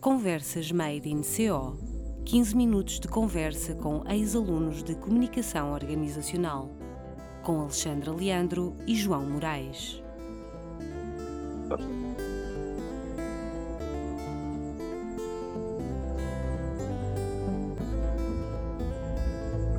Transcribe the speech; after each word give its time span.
Conversas 0.00 0.70
Made 0.70 1.08
in 1.08 1.22
CO 1.22 1.76
15 2.24 2.56
minutos 2.56 3.00
de 3.00 3.08
conversa 3.08 3.74
com 3.74 4.04
ex-alunos 4.08 4.80
de 4.84 4.94
Comunicação 4.94 5.72
Organizacional, 5.72 6.70
com 7.42 7.62
Alexandra 7.62 8.12
Leandro 8.12 8.76
e 8.86 8.94
João 8.94 9.28
Moraes. 9.28 10.00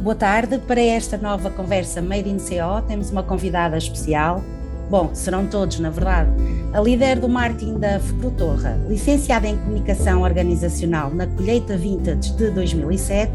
Boa 0.02 0.16
tarde. 0.16 0.60
Para 0.60 0.82
esta 0.82 1.18
nova 1.18 1.50
conversa 1.50 2.02
Made 2.02 2.30
in 2.30 2.40
CO, 2.40 2.86
temos 2.86 3.10
uma 3.10 3.24
convidada 3.24 3.78
especial. 3.78 4.44
Bom, 4.90 5.12
serão 5.14 5.46
todos, 5.46 5.80
na 5.80 5.92
verdade. 5.92 6.32
A 6.74 6.82
líder 6.82 7.20
do 7.20 7.30
marketing 7.30 7.78
da 7.78 8.00
Fuprotorra, 8.00 8.80
licenciada 8.88 9.48
em 9.48 9.56
Comunicação 9.56 10.24
Organizacional 10.24 11.14
na 11.14 11.28
Colheita 11.28 11.78
Vintage 11.78 12.34
de 12.36 12.50
2007, 12.50 13.32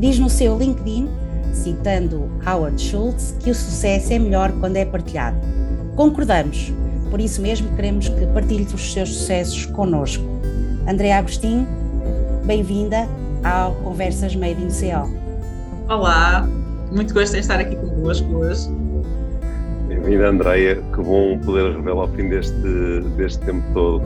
diz 0.00 0.18
no 0.18 0.30
seu 0.30 0.56
LinkedIn, 0.56 1.06
citando 1.52 2.30
Howard 2.46 2.80
Schultz, 2.80 3.34
que 3.40 3.50
o 3.50 3.54
sucesso 3.54 4.14
é 4.14 4.18
melhor 4.18 4.50
quando 4.52 4.76
é 4.76 4.86
partilhado. 4.86 5.36
Concordamos, 5.96 6.72
por 7.10 7.20
isso 7.20 7.42
mesmo 7.42 7.76
queremos 7.76 8.08
que 8.08 8.26
partilhe 8.28 8.64
os 8.64 8.92
seus 8.92 9.14
sucessos 9.14 9.66
connosco. 9.66 10.24
Andréa 10.88 11.18
Agostinho, 11.18 11.66
bem-vinda 12.46 13.06
ao 13.44 13.74
Conversas 13.76 14.34
Made 14.34 14.62
in 14.62 14.68
CO. 14.68 15.10
Olá, 15.92 16.48
muito 16.90 17.12
gosto 17.12 17.36
em 17.36 17.40
estar 17.40 17.60
aqui 17.60 17.76
convosco 17.76 18.34
hoje. 18.34 18.85
Bem-vinda, 20.06 20.28
Andreia. 20.28 20.76
Que 20.76 21.02
bom 21.02 21.36
poder 21.40 21.74
revelar 21.74 22.02
ao 22.02 22.14
fim 22.14 22.28
deste, 22.28 23.00
deste 23.16 23.44
tempo 23.44 23.66
todo. 23.74 24.04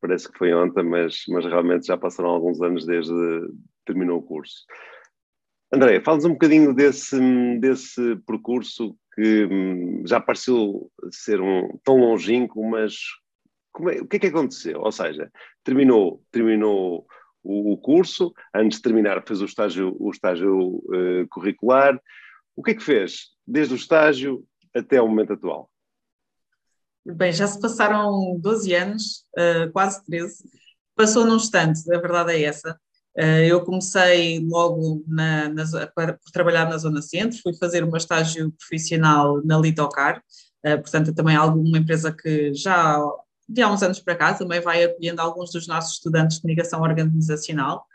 Parece 0.00 0.28
que 0.28 0.36
foi 0.36 0.52
ontem, 0.52 0.82
mas, 0.82 1.22
mas 1.28 1.44
realmente 1.44 1.86
já 1.86 1.96
passaram 1.96 2.30
alguns 2.30 2.60
anos 2.60 2.84
desde 2.84 3.12
que 3.12 3.52
terminou 3.86 4.18
o 4.18 4.22
curso. 4.22 4.64
Andréia, 5.72 6.02
fala-nos 6.02 6.24
um 6.24 6.32
bocadinho 6.32 6.74
desse, 6.74 7.16
desse 7.60 8.16
percurso 8.26 8.96
que 9.14 9.46
hum, 9.46 10.02
já 10.04 10.18
pareceu 10.18 10.90
ser 11.12 11.40
um, 11.40 11.78
tão 11.84 11.96
longínquo, 11.96 12.68
mas 12.68 12.96
é, 13.92 14.00
o 14.02 14.06
que 14.08 14.16
é 14.16 14.18
que 14.18 14.26
aconteceu? 14.26 14.80
Ou 14.80 14.90
seja, 14.90 15.30
terminou, 15.62 16.24
terminou 16.32 17.06
o, 17.44 17.74
o, 17.74 17.78
curso, 17.78 18.34
antes 18.52 18.78
de 18.78 18.82
terminar 18.82 19.22
fez 19.24 19.40
o 19.40 19.44
estágio, 19.44 19.96
o 20.00 20.10
estágio 20.10 20.58
uh, 20.58 21.28
curricular. 21.30 21.96
O 22.56 22.64
que 22.64 22.72
é 22.72 22.74
que 22.74 22.82
fez 22.82 23.28
desde 23.46 23.74
o 23.74 23.76
estágio 23.76 24.44
até 24.76 25.00
o 25.00 25.08
momento 25.08 25.32
atual? 25.32 25.70
Bem, 27.04 27.32
já 27.32 27.46
se 27.46 27.60
passaram 27.60 28.36
12 28.40 28.74
anos, 28.74 29.24
uh, 29.38 29.70
quase 29.72 30.04
13. 30.04 30.44
Passou 30.96 31.24
num 31.24 31.36
instante, 31.36 31.80
a 31.92 32.00
verdade 32.00 32.32
é 32.32 32.42
essa. 32.42 32.78
Uh, 33.16 33.46
eu 33.46 33.64
comecei 33.64 34.40
logo 34.40 35.04
na, 35.06 35.48
na, 35.48 35.64
por 35.64 36.32
trabalhar 36.32 36.68
na 36.68 36.76
Zona 36.76 37.00
Centro, 37.00 37.38
fui 37.42 37.54
fazer 37.54 37.84
um 37.84 37.96
estágio 37.96 38.52
profissional 38.52 39.40
na 39.44 39.56
Litocar, 39.56 40.20
uh, 40.66 40.82
portanto, 40.82 41.14
também 41.14 41.36
alguma 41.36 41.78
empresa 41.78 42.12
que 42.12 42.52
já 42.52 43.00
de 43.48 43.62
há 43.62 43.70
uns 43.70 43.84
anos 43.84 44.00
para 44.00 44.16
cá, 44.16 44.34
também 44.34 44.60
vai 44.60 44.82
acolhendo 44.82 45.22
alguns 45.22 45.52
dos 45.52 45.68
nossos 45.68 45.92
estudantes 45.92 46.36
de 46.36 46.42
comunicação 46.42 46.82
organizacional. 46.82 47.86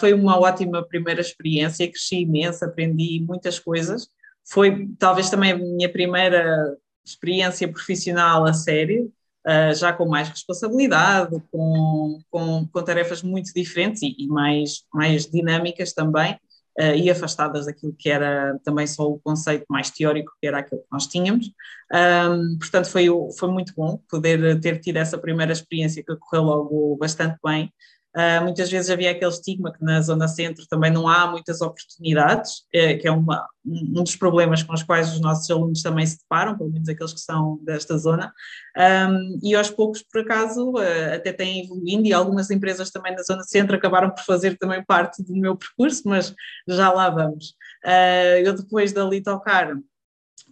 Foi 0.00 0.14
uma 0.14 0.40
ótima 0.40 0.82
primeira 0.82 1.20
experiência, 1.20 1.86
cresci 1.86 2.22
imenso, 2.22 2.64
aprendi 2.64 3.20
muitas 3.20 3.58
coisas. 3.58 4.08
Foi 4.50 4.88
talvez 4.98 5.28
também 5.30 5.52
a 5.52 5.58
minha 5.58 5.90
primeira 5.90 6.76
experiência 7.04 7.70
profissional 7.70 8.44
a 8.44 8.52
sério, 8.52 9.12
uh, 9.46 9.74
já 9.74 9.92
com 9.92 10.06
mais 10.06 10.28
responsabilidade, 10.28 11.42
com, 11.50 12.20
com, 12.30 12.66
com 12.66 12.82
tarefas 12.82 13.22
muito 13.22 13.52
diferentes 13.54 14.02
e, 14.02 14.14
e 14.18 14.26
mais, 14.26 14.84
mais 14.92 15.26
dinâmicas 15.26 15.92
também 15.92 16.34
uh, 16.78 16.94
e 16.96 17.10
afastadas 17.10 17.66
daquilo 17.66 17.94
que 17.98 18.08
era 18.08 18.58
também 18.64 18.86
só 18.86 19.08
o 19.08 19.18
conceito 19.18 19.66
mais 19.68 19.90
teórico, 19.90 20.32
que 20.40 20.46
era 20.46 20.58
aquilo 20.58 20.80
que 20.80 20.88
nós 20.92 21.06
tínhamos. 21.06 21.50
Um, 21.92 22.58
portanto, 22.58 22.90
foi, 22.90 23.06
foi 23.38 23.50
muito 23.50 23.72
bom 23.76 24.00
poder 24.08 24.60
ter 24.60 24.80
tido 24.80 24.96
essa 24.96 25.18
primeira 25.18 25.52
experiência 25.52 26.02
que 26.02 26.16
correu 26.16 26.44
logo 26.44 26.96
bastante 26.96 27.38
bem. 27.44 27.72
Uh, 28.16 28.42
muitas 28.42 28.70
vezes 28.70 28.90
havia 28.90 29.10
aquele 29.10 29.30
estigma 29.30 29.72
que 29.72 29.84
na 29.84 30.00
zona 30.00 30.26
centro 30.26 30.66
também 30.68 30.90
não 30.90 31.06
há 31.06 31.26
muitas 31.26 31.60
oportunidades, 31.60 32.64
é, 32.72 32.94
que 32.94 33.06
é 33.06 33.12
uma, 33.12 33.46
um 33.64 34.02
dos 34.02 34.16
problemas 34.16 34.62
com 34.62 34.72
os 34.72 34.82
quais 34.82 35.12
os 35.12 35.20
nossos 35.20 35.48
alunos 35.50 35.82
também 35.82 36.06
se 36.06 36.18
deparam, 36.18 36.56
pelo 36.56 36.70
menos 36.70 36.88
aqueles 36.88 37.12
que 37.12 37.20
são 37.20 37.58
desta 37.62 37.98
zona, 37.98 38.32
um, 38.76 39.38
e 39.42 39.54
aos 39.54 39.70
poucos, 39.70 40.02
por 40.02 40.22
acaso, 40.22 40.72
uh, 40.72 41.14
até 41.14 41.32
têm 41.32 41.64
evoluindo 41.64 42.08
e 42.08 42.12
algumas 42.12 42.50
empresas 42.50 42.90
também 42.90 43.14
na 43.14 43.22
zona 43.22 43.42
centro 43.42 43.76
acabaram 43.76 44.10
por 44.10 44.24
fazer 44.24 44.56
também 44.56 44.82
parte 44.84 45.22
do 45.22 45.36
meu 45.36 45.54
percurso, 45.54 46.02
mas 46.06 46.34
já 46.66 46.90
lá 46.90 47.10
vamos. 47.10 47.50
Uh, 47.84 48.40
eu 48.42 48.54
depois 48.54 48.92
da 48.92 49.04
Litocar 49.04 49.76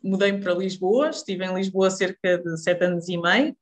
mudei 0.03 0.33
para 0.39 0.55
Lisboa, 0.55 1.11
estive 1.11 1.45
em 1.45 1.55
Lisboa 1.55 1.91
cerca 1.91 2.39
de 2.39 2.57
sete 2.59 2.85
anos 2.85 3.09
e 3.09 3.17
meio, 3.17 3.57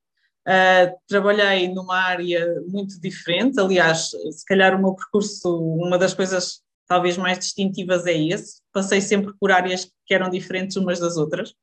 Uh, 0.47 0.93
trabalhei 1.09 1.69
numa 1.69 1.97
área 1.97 2.61
muito 2.69 3.01
diferente, 3.01 3.59
aliás, 3.59 4.11
se 4.11 4.45
calhar 4.47 4.75
o 4.75 4.83
meu 4.83 4.95
percurso, 4.95 5.49
uma 5.59 5.97
das 5.97 6.13
coisas 6.13 6.61
talvez 6.87 7.17
mais 7.17 7.39
distintivas 7.39 8.07
é 8.07 8.13
esse. 8.13 8.61
Passei 8.73 9.01
sempre 9.01 9.33
por 9.41 9.51
áreas 9.51 9.91
que 10.07 10.15
eram 10.15 10.29
diferentes 10.29 10.77
umas 10.77 11.01
das 11.01 11.17
outras. 11.17 11.55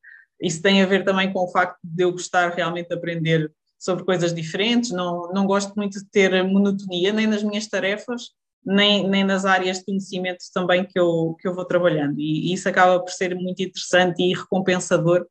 Isso 0.41 0.62
tem 0.62 0.81
a 0.81 0.86
ver 0.88 1.03
também 1.03 1.31
com 1.31 1.44
o 1.44 1.52
facto 1.52 1.78
de 1.84 2.03
eu 2.03 2.12
gostar 2.12 2.50
realmente 2.50 2.88
de 2.88 2.96
aprender 2.96 3.52
sobre 3.78 4.03
coisas 4.03 4.34
diferentes. 4.34 4.91
Não, 4.91 5.31
não 5.31 5.46
gosto 5.46 5.74
muito 5.75 6.00
de 6.00 6.09
ter 6.09 6.44
monotonia, 6.44 7.14
nem 7.14 7.28
nas 7.28 7.44
minhas 7.44 7.68
tarefas, 7.68 8.31
nem, 8.66 9.08
nem 9.08 9.24
nas 9.24 9.46
áreas 9.46 9.78
de 9.80 9.86
conhecimento 9.86 10.44
também 10.53 10.86
que 10.86 11.00
eu, 11.00 11.36
que 11.40 11.47
eu 11.47 11.53
vou 11.53 11.66
trabalhando. 11.66 12.20
E, 12.20 12.50
e 12.50 12.53
isso 12.53 12.68
acaba 12.68 13.00
por 13.00 13.12
ser 13.12 13.36
muito 13.36 13.62
interessante 13.62 14.24
e 14.24 14.34
recompensador 14.34 15.25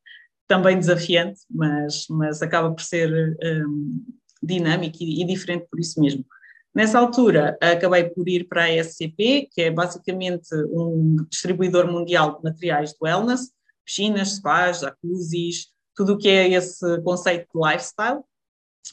também 0.51 0.77
desafiante, 0.77 1.43
mas, 1.49 2.07
mas 2.11 2.43
acaba 2.43 2.73
por 2.73 2.83
ser 2.83 3.09
um, 3.41 4.05
dinâmico 4.43 4.97
e, 5.01 5.23
e, 5.23 5.25
diferente 5.25 5.69
por 5.71 5.79
isso 5.79 6.01
mesmo. 6.01 6.27
Nessa 6.75 6.99
altura, 6.99 7.57
acabei 7.61 8.11
por 8.11 8.29
ir 8.29 8.49
para 8.49 8.65
a 8.65 8.77
SCP, 8.83 9.49
que 9.53 9.63
é 9.63 9.71
basicamente 9.71 10.53
um 10.73 11.25
distribuidor 11.31 11.87
mundial 11.87 12.37
de 12.37 12.43
materiais 12.43 12.91
de 12.91 12.97
wellness, 13.01 13.53
piscinas, 13.85 14.33
spas, 14.33 14.81
jacuzzis, 14.81 15.69
tudo 15.95 16.15
o 16.15 16.19
que 16.19 16.29
é 16.29 16.49
esse 16.49 17.01
conceito 17.03 17.47
de 17.55 17.69
lifestyle. 17.69 18.21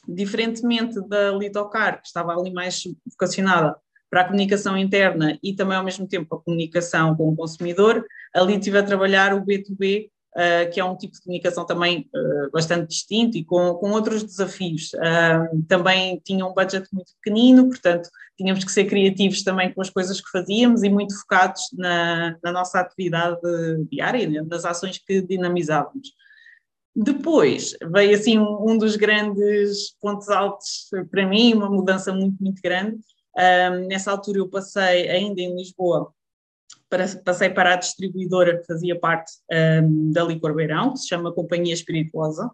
Diferentemente 0.08 1.02
da 1.08 1.32
Litocar, 1.32 2.02
que 2.02 2.08
estava 2.08 2.38
ali 2.38 2.54
mais 2.54 2.84
vocacionada 3.10 3.76
para 4.12 4.22
a 4.22 4.26
comunicação 4.26 4.78
interna 4.78 5.40
e 5.42 5.56
também 5.56 5.76
ao 5.76 5.84
mesmo 5.84 6.08
tempo 6.08 6.36
a 6.36 6.40
comunicação 6.40 7.16
com 7.16 7.30
o 7.30 7.36
consumidor, 7.36 8.06
ali 8.32 8.58
estive 8.58 8.78
a 8.78 8.84
trabalhar 8.84 9.34
o 9.34 9.44
B2B 9.44 10.12
uh, 10.38 10.72
que 10.72 10.80
é 10.80 10.86
um 10.86 10.96
tipo 10.96 11.14
de 11.14 11.22
comunicação 11.22 11.66
também 11.66 12.08
uh, 12.14 12.52
bastante 12.52 12.88
distinto 12.88 13.38
e 13.38 13.44
com, 13.44 13.74
com 13.76 13.92
outros 13.92 14.24
desafios. 14.24 14.92
Uh, 14.94 15.64
também 15.68 16.22
tinha 16.24 16.46
um 16.46 16.54
budget 16.54 16.88
muito 16.94 17.12
pequenino, 17.22 17.68
portanto, 17.68 18.10
tínhamos 18.38 18.64
que 18.64 18.72
ser 18.72 18.86
criativos 18.86 19.44
também 19.44 19.74
com 19.74 19.82
as 19.82 19.90
coisas 19.90 20.22
que 20.22 20.30
fazíamos 20.30 20.84
e 20.84 20.90
muito 20.90 21.18
focados 21.20 21.64
na, 21.74 22.38
na 22.44 22.52
nossa 22.52 22.80
atividade 22.80 23.40
diária, 23.90 24.30
né, 24.30 24.46
nas 24.48 24.64
ações 24.64 25.00
que 25.00 25.22
dinamizávamos. 25.22 26.14
Depois 26.96 27.76
veio 27.92 28.16
assim 28.16 28.40
um, 28.40 28.72
um, 28.72 28.78
dos 28.78 28.96
grandes 28.96 29.96
pontos 30.00 30.30
altos 30.30 30.90
para 31.12 31.28
mim, 31.28 31.54
uma 31.54 31.70
mudança 31.70 32.12
muito, 32.12 32.42
muito 32.42 32.60
grande. 32.60 32.98
nessa 33.88 34.10
altura 34.10 34.40
eu 34.40 34.50
passei 34.50 35.08
ainda 35.08 35.40
em 35.40 35.56
Lisboa 35.56 36.12
para, 36.90 37.06
passei 37.24 37.50
para 37.50 37.74
a 37.74 37.78
distribuidora 37.78 38.58
que 38.58 38.66
fazia 38.66 38.98
parte 39.00 39.32
um, 39.84 40.12
da 40.12 40.24
Licor 40.24 40.54
Beirão, 40.54 40.94
que 40.94 41.00
se 41.00 41.08
chama 41.08 41.34
Companhia 41.34 41.74
Espirituosa, 41.74 42.50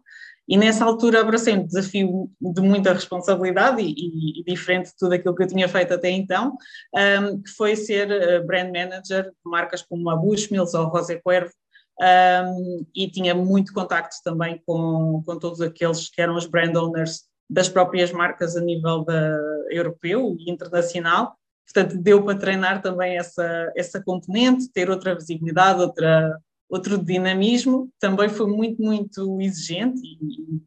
e 0.48 0.58
nessa 0.58 0.84
altura 0.84 1.22
abracei 1.22 1.54
um 1.54 1.66
desafio 1.66 2.30
de 2.42 2.62
muita 2.62 2.92
responsabilidade 2.94 3.82
e, 3.82 4.42
e, 4.42 4.44
diferente 4.44 4.90
de 4.90 4.98
tudo 4.98 5.14
aquilo 5.14 5.34
que 5.34 5.44
eu 5.44 5.48
tinha 5.48 5.70
feito 5.70 5.94
até 5.94 6.10
então, 6.10 6.58
um, 6.94 7.42
que 7.42 7.50
foi 7.52 7.76
ser 7.76 8.10
uh, 8.12 8.46
brand 8.46 8.68
manager 8.68 9.26
de 9.26 9.32
marcas 9.46 9.82
como 9.82 10.10
a 10.10 10.16
Bushmills 10.16 10.74
ou 10.74 10.88
Rosé 10.88 11.20
Cuervo, 11.24 11.54
um, 12.02 12.86
e 12.94 13.10
tinha 13.10 13.34
muito 13.34 13.74
contacto 13.74 14.18
também 14.24 14.62
com, 14.66 15.24
com 15.26 15.40
todos 15.40 15.62
aqueles 15.62 16.10
que 16.10 16.22
eram 16.22 16.36
os 16.36 16.46
brand 16.46 16.76
owners 16.76 17.24
das 17.50 17.70
próprias 17.70 18.12
marcas 18.12 18.58
a 18.58 18.62
nível 18.62 19.06
da, 19.06 19.38
europeu 19.70 20.36
e 20.40 20.52
internacional, 20.52 21.38
Portanto, 21.66 21.98
deu 21.98 22.24
para 22.24 22.38
treinar 22.38 22.82
também 22.82 23.18
essa, 23.18 23.72
essa 23.76 24.04
componente, 24.04 24.72
ter 24.72 24.90
outra 24.90 25.16
visibilidade, 25.16 25.82
outra, 25.82 26.38
outro 26.70 26.98
dinamismo. 26.98 27.90
Também 28.00 28.30
foi 28.30 28.48
muito, 28.48 28.82
muito 28.82 29.42
exigente 29.42 30.02
e 30.02 30.62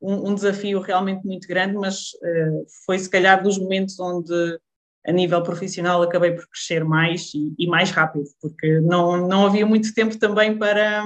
um, 0.00 0.30
um 0.30 0.34
desafio 0.34 0.80
realmente 0.80 1.26
muito 1.26 1.46
grande, 1.46 1.74
mas 1.74 2.12
uh, 2.14 2.66
foi 2.86 2.98
se 2.98 3.08
calhar 3.08 3.42
dos 3.42 3.58
momentos 3.58 3.98
onde, 4.00 4.58
a 5.06 5.12
nível 5.12 5.42
profissional, 5.42 6.02
acabei 6.02 6.32
por 6.32 6.48
crescer 6.48 6.84
mais 6.84 7.34
e, 7.34 7.54
e, 7.58 7.66
mais 7.66 7.90
rápido, 7.90 8.24
porque 8.40 8.80
não, 8.80 9.28
não 9.28 9.46
havia 9.46 9.66
muito 9.66 9.92
tempo 9.92 10.18
também 10.18 10.56
para, 10.56 11.04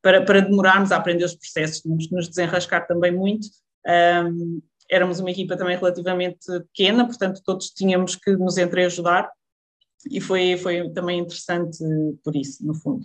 para, 0.00 0.24
para 0.24 0.40
demorarmos 0.40 0.90
a 0.90 0.96
aprender 0.96 1.24
os 1.24 1.34
processos, 1.34 1.80
tínhamos 1.80 2.06
que 2.06 2.14
nos 2.14 2.28
desenrascar 2.28 2.86
também 2.86 3.12
muito. 3.12 3.46
Um, 3.86 4.62
éramos 4.94 5.18
uma 5.18 5.30
equipa 5.30 5.56
também 5.56 5.76
relativamente 5.76 6.46
pequena, 6.72 7.04
portanto 7.04 7.42
todos 7.44 7.70
tínhamos 7.70 8.14
que 8.14 8.36
nos 8.36 8.56
entreajudar 8.56 9.28
e 10.08 10.20
foi, 10.20 10.56
foi 10.56 10.88
também 10.90 11.18
interessante 11.18 11.78
por 12.22 12.36
isso, 12.36 12.64
no 12.64 12.74
fundo. 12.74 13.04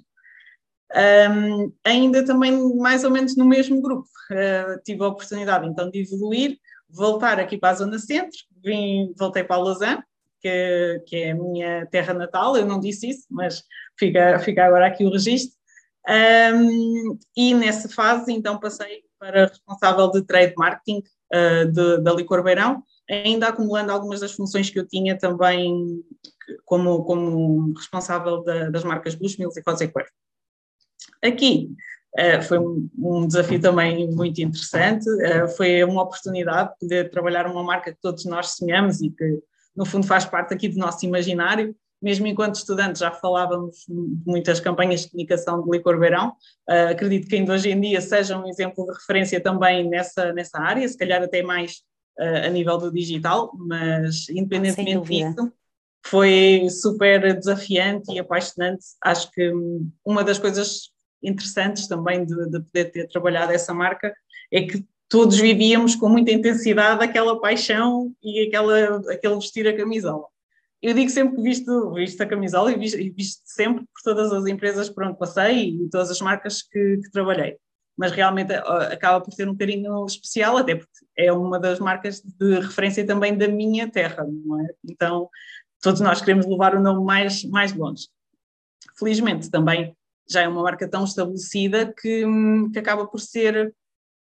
Um, 0.91 1.71
ainda 1.83 2.25
também 2.25 2.51
mais 2.77 3.03
ou 3.03 3.12
menos 3.12 3.36
no 3.36 3.45
mesmo 3.45 3.81
grupo, 3.81 4.07
uh, 4.31 4.81
tive 4.83 5.03
a 5.03 5.07
oportunidade 5.07 5.68
então 5.68 5.89
de 5.89 6.01
evoluir, 6.01 6.57
voltar 6.89 7.39
aqui 7.39 7.57
para 7.57 7.69
a 7.69 7.75
Zona 7.75 8.00
Centro, 8.00 8.38
vim, 8.63 9.13
voltei 9.18 9.44
para 9.44 9.56
a 9.56 9.59
Lausanne, 9.59 10.03
que, 10.41 11.03
que 11.07 11.15
é 11.18 11.31
a 11.31 11.36
minha 11.36 11.86
terra 11.88 12.13
natal, 12.13 12.56
eu 12.56 12.65
não 12.65 12.80
disse 12.80 13.09
isso, 13.09 13.25
mas 13.30 13.63
fica, 13.97 14.39
fica 14.39 14.65
agora 14.65 14.88
aqui 14.88 15.06
o 15.06 15.12
registro. 15.12 15.57
Um, 16.07 17.19
e 17.36 17.53
nessa 17.53 17.89
fase 17.89 18.31
então 18.31 18.59
passei 18.59 19.03
para 19.19 19.48
responsável 19.48 20.10
de 20.12 20.24
trade 20.24 20.54
marketing 20.57 21.04
uh, 21.33 21.66
de, 21.71 22.01
da 22.01 22.13
Licor 22.13 22.42
Beirão, 22.44 22.83
ainda 23.10 23.50
acumulando 23.50 23.92
algumas 23.92 24.19
das 24.19 24.31
funções 24.31 24.69
que 24.69 24.80
eu 24.80 24.88
tinha 24.88 25.18
também 25.18 26.01
como, 26.66 27.04
como 27.04 27.74
responsável 27.74 28.44
da, 28.44 28.69
das 28.69 28.83
marcas 28.83 29.16
Bushmills 29.16 29.57
e 29.57 29.63
Cosequer. 29.63 30.07
Aqui 31.24 31.71
uh, 32.18 32.42
foi 32.44 32.60
um, 32.60 32.89
um, 32.98 33.27
desafio 33.27 33.60
também 33.60 34.10
muito 34.10 34.39
interessante, 34.42 35.10
uh, 35.10 35.48
foi 35.56 35.83
uma 35.83 36.04
oportunidade 36.04 36.69
de 36.69 36.80
poder 36.80 37.10
trabalhar 37.10 37.48
uma 37.48 37.63
marca 37.63 37.92
que 37.92 38.00
todos 38.01 38.25
nós 38.25 38.56
sonhamos 38.56 39.01
e 39.01 39.10
que, 39.10 39.39
no 39.75 39.86
fundo, 39.86 40.07
faz 40.07 40.25
parte 40.25 40.54
aqui 40.54 40.69
do 40.69 40.77
nosso 40.77 41.06
imaginário. 41.06 41.75
Mesmo 42.01 42.28
enquanto 42.28 42.56
estudantes 42.56 43.00
já 43.00 43.12
falávamos 43.12 43.86
de 43.88 44.24
muitas 44.25 44.60
campanhas 44.60 45.01
de 45.01 45.10
comunicação 45.10 45.63
de 45.63 45.69
licor 45.69 46.00
beirão, 46.00 46.30
uh, 46.69 46.92
acredito 46.92 47.28
que 47.28 47.36
ainda 47.36 47.54
hoje 47.54 47.69
em 47.69 47.80
dia 47.80 48.00
seja 48.00 48.38
um 48.38 48.48
exemplo 48.48 48.86
de 48.86 48.94
referência 48.94 49.42
também 49.42 49.90
nessa, 49.90 50.31
nessa 50.34 50.60
área, 50.60 50.88
se 50.88 50.98
calhar 50.98 51.22
até 51.22 51.42
mais 51.44 51.84
a 52.19 52.50
nível 52.50 52.78
do 52.78 52.92
digital, 52.92 53.51
mas 53.56 54.28
independentemente 54.30 55.07
disso, 55.07 55.54
foi 56.06 56.68
super 56.69 57.38
desafiante 57.38 58.12
e 58.12 58.19
apaixonante. 58.19 58.86
Acho 59.01 59.31
que 59.31 59.51
uma 60.04 60.24
das 60.24 60.38
coisas 60.38 60.92
interessantes 61.22 61.88
também 61.88 62.25
de, 62.25 62.36
de 62.50 62.60
poder 62.62 62.86
ter 62.92 63.07
trabalhado 63.07 63.51
essa 63.51 63.74
marca 63.74 64.13
é 64.51 64.62
que 64.62 64.86
todos 65.07 65.40
vivíamos 65.40 65.96
com 65.96 66.07
muita 66.07 66.31
intensidade 66.31 67.04
aquela 67.04 67.40
paixão 67.40 68.13
e 68.24 68.48
aquela, 68.48 68.98
aquele 69.12 69.36
vestir 69.36 69.68
a 69.68 69.75
camisola. 69.75 70.25
Eu 70.81 70.94
digo 70.94 71.10
sempre 71.10 71.36
que 71.36 71.42
visto, 71.42 71.94
visto 71.94 72.22
a 72.22 72.26
camisola 72.26 72.72
e 72.72 72.78
visto, 72.78 72.98
visto 73.14 73.42
sempre 73.46 73.84
por 73.84 74.02
todas 74.04 74.31
as 74.31 74.46
empresas 74.46 74.90
por 74.90 75.04
onde 75.04 75.18
passei 75.18 75.72
e 75.72 75.90
todas 75.90 76.10
as 76.10 76.22
marcas 76.22 76.62
que, 76.62 76.98
que 76.98 77.12
trabalhei. 77.12 77.58
Mas 77.98 78.14
realmente 78.14 78.54
acaba 78.54 79.20
por 79.20 79.34
ter 79.34 79.50
um 79.50 79.58
carinho 79.58 80.06
especial, 80.06 80.58
até 80.58 80.76
porque 80.76 81.06
é 81.18 81.34
uma 81.34 81.60
das 81.60 81.80
marcas 81.80 82.22
de 82.22 82.60
referência 82.62 83.06
também 83.06 83.38
da 83.38 83.48
minha 83.48 83.92
terra, 83.92 84.26
não 84.26 84.62
é? 84.62 84.70
Então, 84.90 85.30
todos 85.81 86.00
nós 86.00 86.22
queremos 86.22 86.46
levar 86.46 86.76
o 86.76 86.82
nome 86.82 87.04
mais, 87.04 87.44
mais 87.44 87.74
longe. 87.74 88.08
Felizmente 88.98 89.50
também 89.50 89.94
já 90.30 90.44
é 90.44 90.48
uma 90.48 90.64
marca 90.64 90.88
tão 90.88 91.04
estabelecida 91.04 91.94
que, 91.94 92.24
que 92.72 92.80
acaba 92.80 93.06
por 93.06 93.20
ser 93.20 93.74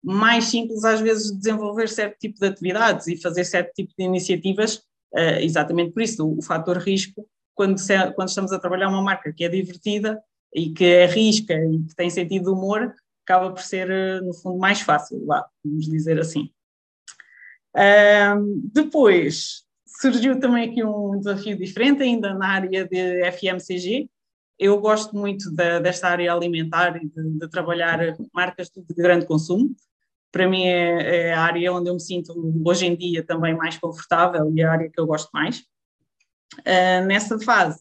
mais 0.01 0.45
simples 0.45 0.83
às 0.83 1.01
vezes 1.01 1.37
desenvolver 1.37 1.89
certo 1.89 2.17
tipo 2.17 2.39
de 2.39 2.47
atividades 2.47 3.07
e 3.07 3.21
fazer 3.21 3.43
certo 3.43 3.73
tipo 3.73 3.93
de 3.97 4.05
iniciativas, 4.05 4.81
uh, 5.13 5.39
exatamente 5.39 5.91
por 5.91 6.01
isso, 6.01 6.25
o, 6.25 6.39
o 6.39 6.41
fator 6.41 6.77
risco, 6.77 7.25
quando, 7.53 7.77
se, 7.77 7.93
quando 8.13 8.29
estamos 8.29 8.51
a 8.51 8.59
trabalhar 8.59 8.89
uma 8.89 9.01
marca 9.01 9.33
que 9.33 9.43
é 9.43 9.49
divertida 9.49 10.21
e 10.53 10.71
que 10.71 11.03
arrisca 11.03 11.53
e 11.53 11.83
que 11.83 11.95
tem 11.95 12.09
sentido 12.09 12.45
de 12.45 12.49
humor, 12.49 12.93
acaba 13.23 13.51
por 13.51 13.61
ser, 13.61 13.91
eh, 13.91 14.21
no 14.21 14.33
fundo, 14.33 14.57
mais 14.57 14.81
fácil, 14.81 15.23
lá, 15.25 15.45
vamos 15.63 15.85
dizer 15.85 16.19
assim. 16.19 16.49
Uh, 17.75 18.61
depois, 18.73 19.63
surgiu 19.85 20.39
também 20.39 20.69
aqui 20.69 20.83
um 20.83 21.19
desafio 21.19 21.57
diferente, 21.57 22.01
ainda 22.01 22.33
na 22.33 22.47
área 22.47 22.87
de 22.87 23.31
FMCG, 23.31 24.09
eu 24.57 24.79
gosto 24.81 25.15
muito 25.15 25.49
da, 25.53 25.79
desta 25.79 26.09
área 26.09 26.33
alimentar 26.33 26.97
e 26.97 27.07
de, 27.07 27.39
de, 27.39 27.47
trabalhar 27.49 27.99
marcas 28.33 28.69
de 28.69 28.93
grande 28.93 29.25
consumo. 29.25 29.73
Para 30.31 30.47
mim 30.47 30.63
é, 30.63 31.29
é, 31.29 31.33
a 31.33 31.41
área 31.41 31.73
onde 31.73 31.89
eu 31.89 31.93
me 31.93 31.99
sinto 31.99 32.33
hoje 32.65 32.85
em 32.85 32.95
dia 32.95 33.23
também 33.23 33.55
mais 33.55 33.77
confortável 33.77 34.51
e 34.55 34.61
é 34.61 34.65
a 34.65 34.71
área 34.71 34.89
que 34.89 34.99
eu 34.99 35.07
gosto 35.07 35.29
mais. 35.33 35.59
Uh, 36.59 37.05
nessa 37.05 37.39
fase, 37.39 37.79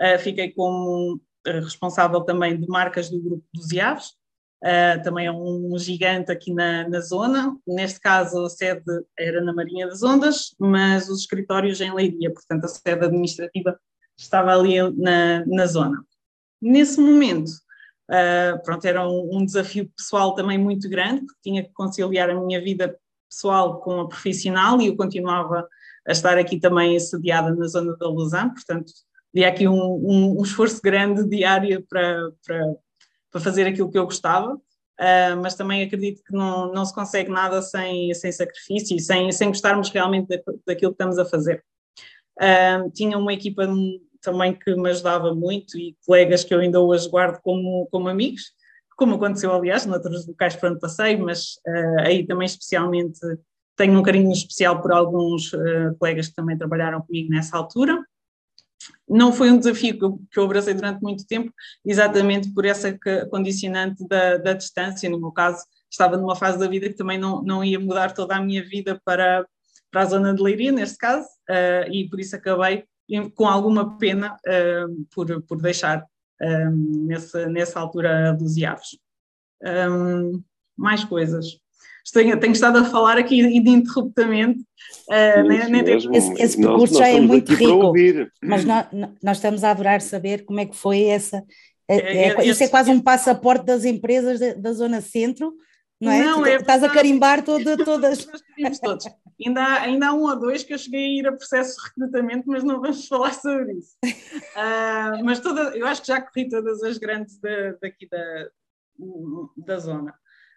uh, 0.00 0.18
fiquei 0.18 0.52
como 0.52 1.20
responsável 1.44 2.20
também 2.22 2.58
de 2.58 2.66
marcas 2.68 3.08
do 3.10 3.20
grupo 3.20 3.44
dos 3.52 3.70
IAVs, 3.72 4.08
uh, 4.62 5.02
também 5.02 5.26
é 5.26 5.32
um 5.32 5.76
gigante 5.78 6.30
aqui 6.30 6.52
na, 6.52 6.88
na, 6.88 7.00
zona. 7.00 7.56
Neste 7.66 8.00
caso, 8.00 8.44
a 8.44 8.50
sede 8.50 8.84
era 9.18 9.42
na 9.42 9.52
Marinha 9.52 9.86
das 9.86 10.02
Ondas, 10.02 10.54
mas 10.58 11.08
os 11.08 11.20
escritórios 11.20 11.80
em 11.80 11.92
Leiria, 11.92 12.32
portanto, 12.32 12.64
a 12.64 12.68
sede 12.68 13.04
administrativa 13.04 13.78
estava 14.18 14.54
ali 14.54 14.76
na, 14.98 15.44
na 15.46 15.66
zona. 15.66 16.04
Nesse 16.60 17.00
momento, 17.00 17.50
uh, 18.10 18.62
pronto, 18.62 18.84
era 18.84 19.08
um, 19.08 19.38
um, 19.38 19.44
desafio 19.44 19.90
pessoal 19.96 20.34
também 20.34 20.58
muito 20.58 20.88
grande, 20.88 21.24
porque 21.24 21.40
tinha 21.42 21.62
que 21.62 21.72
conciliar 21.72 22.28
a 22.28 22.34
minha 22.34 22.60
vida 22.60 22.98
pessoal 23.28 23.80
com 23.80 24.00
a 24.00 24.08
profissional 24.08 24.80
e 24.80 24.88
eu 24.88 24.96
continuava 24.96 25.66
a 26.06 26.12
estar 26.12 26.36
aqui 26.36 26.58
também 26.58 26.96
assediada 26.96 27.54
na 27.54 27.66
zona 27.68 27.96
da 27.96 28.08
Lausanne, 28.08 28.52
portanto, 28.52 28.92
havia 29.32 29.48
aqui 29.48 29.68
um, 29.68 29.74
um, 29.74 30.40
um 30.40 30.42
esforço 30.42 30.80
grande 30.82 31.28
diário 31.28 31.86
para, 31.88 32.32
para, 32.44 32.74
para, 33.30 33.40
fazer 33.40 33.66
aquilo 33.66 33.90
que 33.90 33.98
eu 33.98 34.04
gostava, 34.04 34.54
uh, 34.54 35.36
mas 35.40 35.54
também 35.54 35.82
acredito 35.82 36.22
que 36.24 36.32
não, 36.32 36.72
não 36.72 36.84
se 36.84 36.94
consegue 36.94 37.30
nada 37.30 37.62
sem, 37.62 38.12
sem 38.14 38.32
sacrifício 38.32 38.96
e 38.96 39.00
sem, 39.00 39.30
sem 39.30 39.48
gostarmos 39.48 39.88
realmente 39.90 40.26
daquilo 40.66 40.90
que 40.90 40.94
estamos 40.94 41.18
a 41.18 41.24
fazer. 41.24 41.62
Uh, 42.40 42.90
tinha 42.92 43.16
uma 43.18 43.32
equipa 43.32 43.66
também 44.20 44.54
que 44.54 44.74
me 44.74 44.90
ajudava 44.90 45.34
muito 45.34 45.78
e 45.78 45.96
colegas 46.06 46.44
que 46.44 46.54
eu 46.54 46.60
ainda 46.60 46.80
hoje 46.80 47.08
guardo 47.08 47.40
como, 47.42 47.86
como 47.90 48.08
amigos, 48.08 48.52
como 48.96 49.14
aconteceu, 49.14 49.52
aliás, 49.52 49.86
noutros 49.86 50.26
locais 50.26 50.54
por 50.54 50.70
onde 50.70 50.80
passei, 50.80 51.16
mas 51.16 51.54
uh, 51.66 52.00
aí 52.00 52.26
também 52.26 52.44
especialmente 52.44 53.18
tenho 53.74 53.98
um 53.98 54.02
carinho 54.02 54.30
especial 54.30 54.82
por 54.82 54.92
alguns 54.92 55.52
uh, 55.54 55.96
colegas 55.98 56.28
que 56.28 56.34
também 56.34 56.58
trabalharam 56.58 57.00
comigo 57.00 57.30
nessa 57.30 57.56
altura. 57.56 57.98
Não 59.08 59.32
foi 59.32 59.50
um 59.50 59.58
desafio 59.58 59.98
que 59.98 60.04
eu, 60.04 60.20
que 60.30 60.38
eu 60.38 60.44
abracei 60.44 60.74
durante 60.74 61.00
muito 61.00 61.26
tempo, 61.26 61.50
exatamente 61.84 62.52
por 62.52 62.66
essa 62.66 62.96
condicionante 63.30 64.06
da, 64.06 64.36
da 64.36 64.52
distância. 64.52 65.08
No 65.08 65.18
meu 65.18 65.32
caso, 65.32 65.64
estava 65.90 66.18
numa 66.18 66.36
fase 66.36 66.58
da 66.58 66.68
vida 66.68 66.88
que 66.88 66.94
também 66.94 67.18
não, 67.18 67.42
não 67.42 67.64
ia 67.64 67.80
mudar 67.80 68.12
toda 68.12 68.36
a 68.36 68.40
minha 68.40 68.62
vida 68.62 69.00
para, 69.02 69.46
para 69.90 70.02
a 70.02 70.06
zona 70.06 70.34
de 70.34 70.42
Leiria, 70.42 70.72
neste 70.72 70.98
caso, 70.98 71.26
uh, 71.48 71.90
e 71.90 72.08
por 72.08 72.20
isso 72.20 72.36
acabei 72.36 72.84
com 73.34 73.46
alguma 73.46 73.98
pena 73.98 74.36
uh, 74.46 75.06
por, 75.14 75.42
por 75.42 75.60
deixar 75.60 76.04
um, 76.40 77.06
nessa, 77.06 77.46
nessa 77.48 77.80
altura 77.80 78.32
dos 78.32 78.56
IAVs. 78.56 78.98
Um, 79.62 80.42
mais 80.76 81.04
coisas. 81.04 81.58
Tenho, 82.12 82.40
tenho, 82.40 82.52
estado 82.52 82.78
a 82.78 82.84
falar 82.84 83.18
aqui 83.18 83.40
ininterruptamente. 83.40 84.60
Uh, 85.08 85.46
nem, 85.46 85.70
nem 85.70 85.96
esse, 85.96 86.32
esse, 86.42 86.56
percurso 86.56 86.94
nós, 86.94 86.98
já 86.98 87.08
é 87.08 87.20
muito 87.20 87.52
rico, 87.54 87.92
mas 88.42 88.64
nós, 88.64 88.86
nós, 89.22 89.36
estamos 89.36 89.62
a 89.62 89.70
adorar 89.70 90.00
saber 90.00 90.44
como 90.44 90.58
é 90.60 90.66
que 90.66 90.74
foi 90.74 91.04
essa. 91.04 91.44
É, 91.86 91.96
é, 91.96 92.28
é, 92.28 92.46
isso 92.46 92.62
é 92.64 92.68
quase 92.68 92.90
um 92.90 93.00
passaporte 93.00 93.64
das 93.64 93.84
empresas 93.84 94.40
da, 94.40 94.54
da 94.54 94.72
Zona 94.72 95.00
Centro, 95.00 95.52
não 96.00 96.10
é? 96.10 96.24
Não, 96.24 96.46
é 96.46 96.56
estás 96.56 96.82
a 96.82 96.88
carimbar 96.88 97.44
todo, 97.44 97.76
todas. 97.84 98.26
todos. 98.82 99.06
Ainda 99.44 99.62
há, 99.62 99.82
ainda 99.82 100.08
há 100.08 100.12
um 100.12 100.22
ou 100.22 100.38
dois 100.38 100.62
que 100.62 100.72
eu 100.72 100.78
cheguei 100.78 101.04
a 101.04 101.20
ir 101.20 101.26
a 101.26 101.32
processo 101.32 101.76
de 101.76 101.88
recrutamento, 101.88 102.44
mas 102.46 102.64
não 102.64 102.80
vamos 102.80 103.06
falar 103.06 103.34
sobre 103.34 103.74
isso. 103.74 103.96
Uh, 104.04 105.20
mas 105.24 105.40
toda, 105.40 105.76
eu 105.76 105.86
acho 105.86 106.00
que 106.00 106.08
já 106.08 106.20
corri 106.20 106.48
todas 106.48 106.82
as 106.82 106.98
grandes 106.98 107.38
da, 107.38 107.72
daqui 107.82 108.08
da, 108.08 108.48
da 109.56 109.78
zona. 109.78 110.14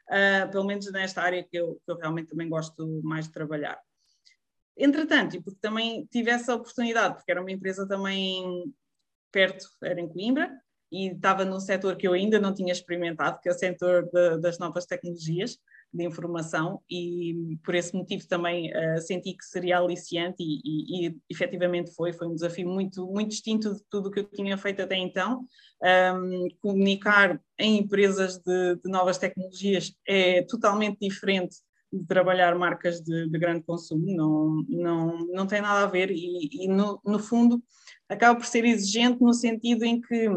Uh, 0.08 0.52
pelo 0.52 0.66
menos 0.66 0.90
nesta 0.92 1.22
área 1.22 1.44
que 1.44 1.58
eu, 1.58 1.80
que 1.86 1.92
eu 1.92 1.98
realmente 1.98 2.30
também 2.30 2.50
gosto 2.50 3.02
mais 3.04 3.26
de 3.26 3.34
trabalhar. 3.34 3.80
Entretanto, 4.78 5.36
e 5.36 5.42
porque 5.42 5.60
também 5.62 6.06
tive 6.12 6.32
essa 6.32 6.56
oportunidade, 6.56 7.16
porque 7.16 7.32
era 7.32 7.42
uma 7.42 7.52
empresa 7.52 7.88
também 7.88 8.74
perto, 9.32 9.66
era 9.84 10.00
em 10.00 10.08
Coimbra, 10.08 10.52
e 10.94 11.08
estava 11.08 11.44
num 11.44 11.60
setor 11.60 11.98
que 11.98 12.08
eu 12.08 12.14
ainda 12.14 12.40
não 12.40 12.54
tinha 12.54 12.72
experimentado, 12.72 13.40
que 13.42 13.50
é 13.50 13.52
o 13.52 13.58
setor 13.58 14.04
de, 14.14 14.38
das 14.38 14.60
novas 14.60 14.86
tecnologias 14.86 15.58
de 15.92 16.06
informação, 16.06 16.82
e 16.90 17.58
por 17.64 17.74
esse 17.74 17.96
motivo 17.96 18.28
também 18.28 18.72
uh, 18.72 19.02
senti 19.02 19.34
que 19.34 19.44
seria 19.44 19.80
aliciante, 19.80 20.38
e, 20.40 20.62
e, 20.64 21.08
e, 21.08 21.18
efetivamente 21.30 21.92
foi, 21.96 22.14
foi 22.14 22.28
um 22.28 22.36
desafio 22.36 22.70
muito, 22.70 23.08
muito 23.08 23.30
distinto 23.30 23.74
de 23.74 23.82
tudo 23.90 24.10
o 24.10 24.12
que 24.12 24.20
eu 24.20 24.24
tinha 24.26 24.56
feito 24.56 24.84
até 24.84 24.96
então. 24.96 25.46
Um, 25.82 26.48
comunicar 26.62 27.42
em 27.60 27.80
empresas 27.80 28.38
de, 28.38 28.76
de, 28.76 28.90
novas 28.90 29.18
tecnologias 29.18 29.96
é 30.08 30.44
totalmente 30.44 31.00
diferente 31.00 31.56
de 31.92 32.06
trabalhar 32.06 32.56
marcas 32.56 33.02
de, 33.02 33.30
de 33.30 33.40
grande 33.40 33.64
consumo, 33.64 34.06
não, 34.16 34.64
não, 34.70 35.28
não 35.28 35.48
tem 35.48 35.62
nada 35.62 35.86
a 35.86 35.90
ver, 35.90 36.12
e, 36.12 36.66
e 36.66 36.68
no, 36.68 37.00
no 37.04 37.18
fundo 37.18 37.64
acaba 38.08 38.40
por 38.40 38.46
ser 38.46 38.66
exigente 38.66 39.22
no 39.22 39.34
sentido 39.34 39.86
em 39.86 40.00
que 40.00 40.30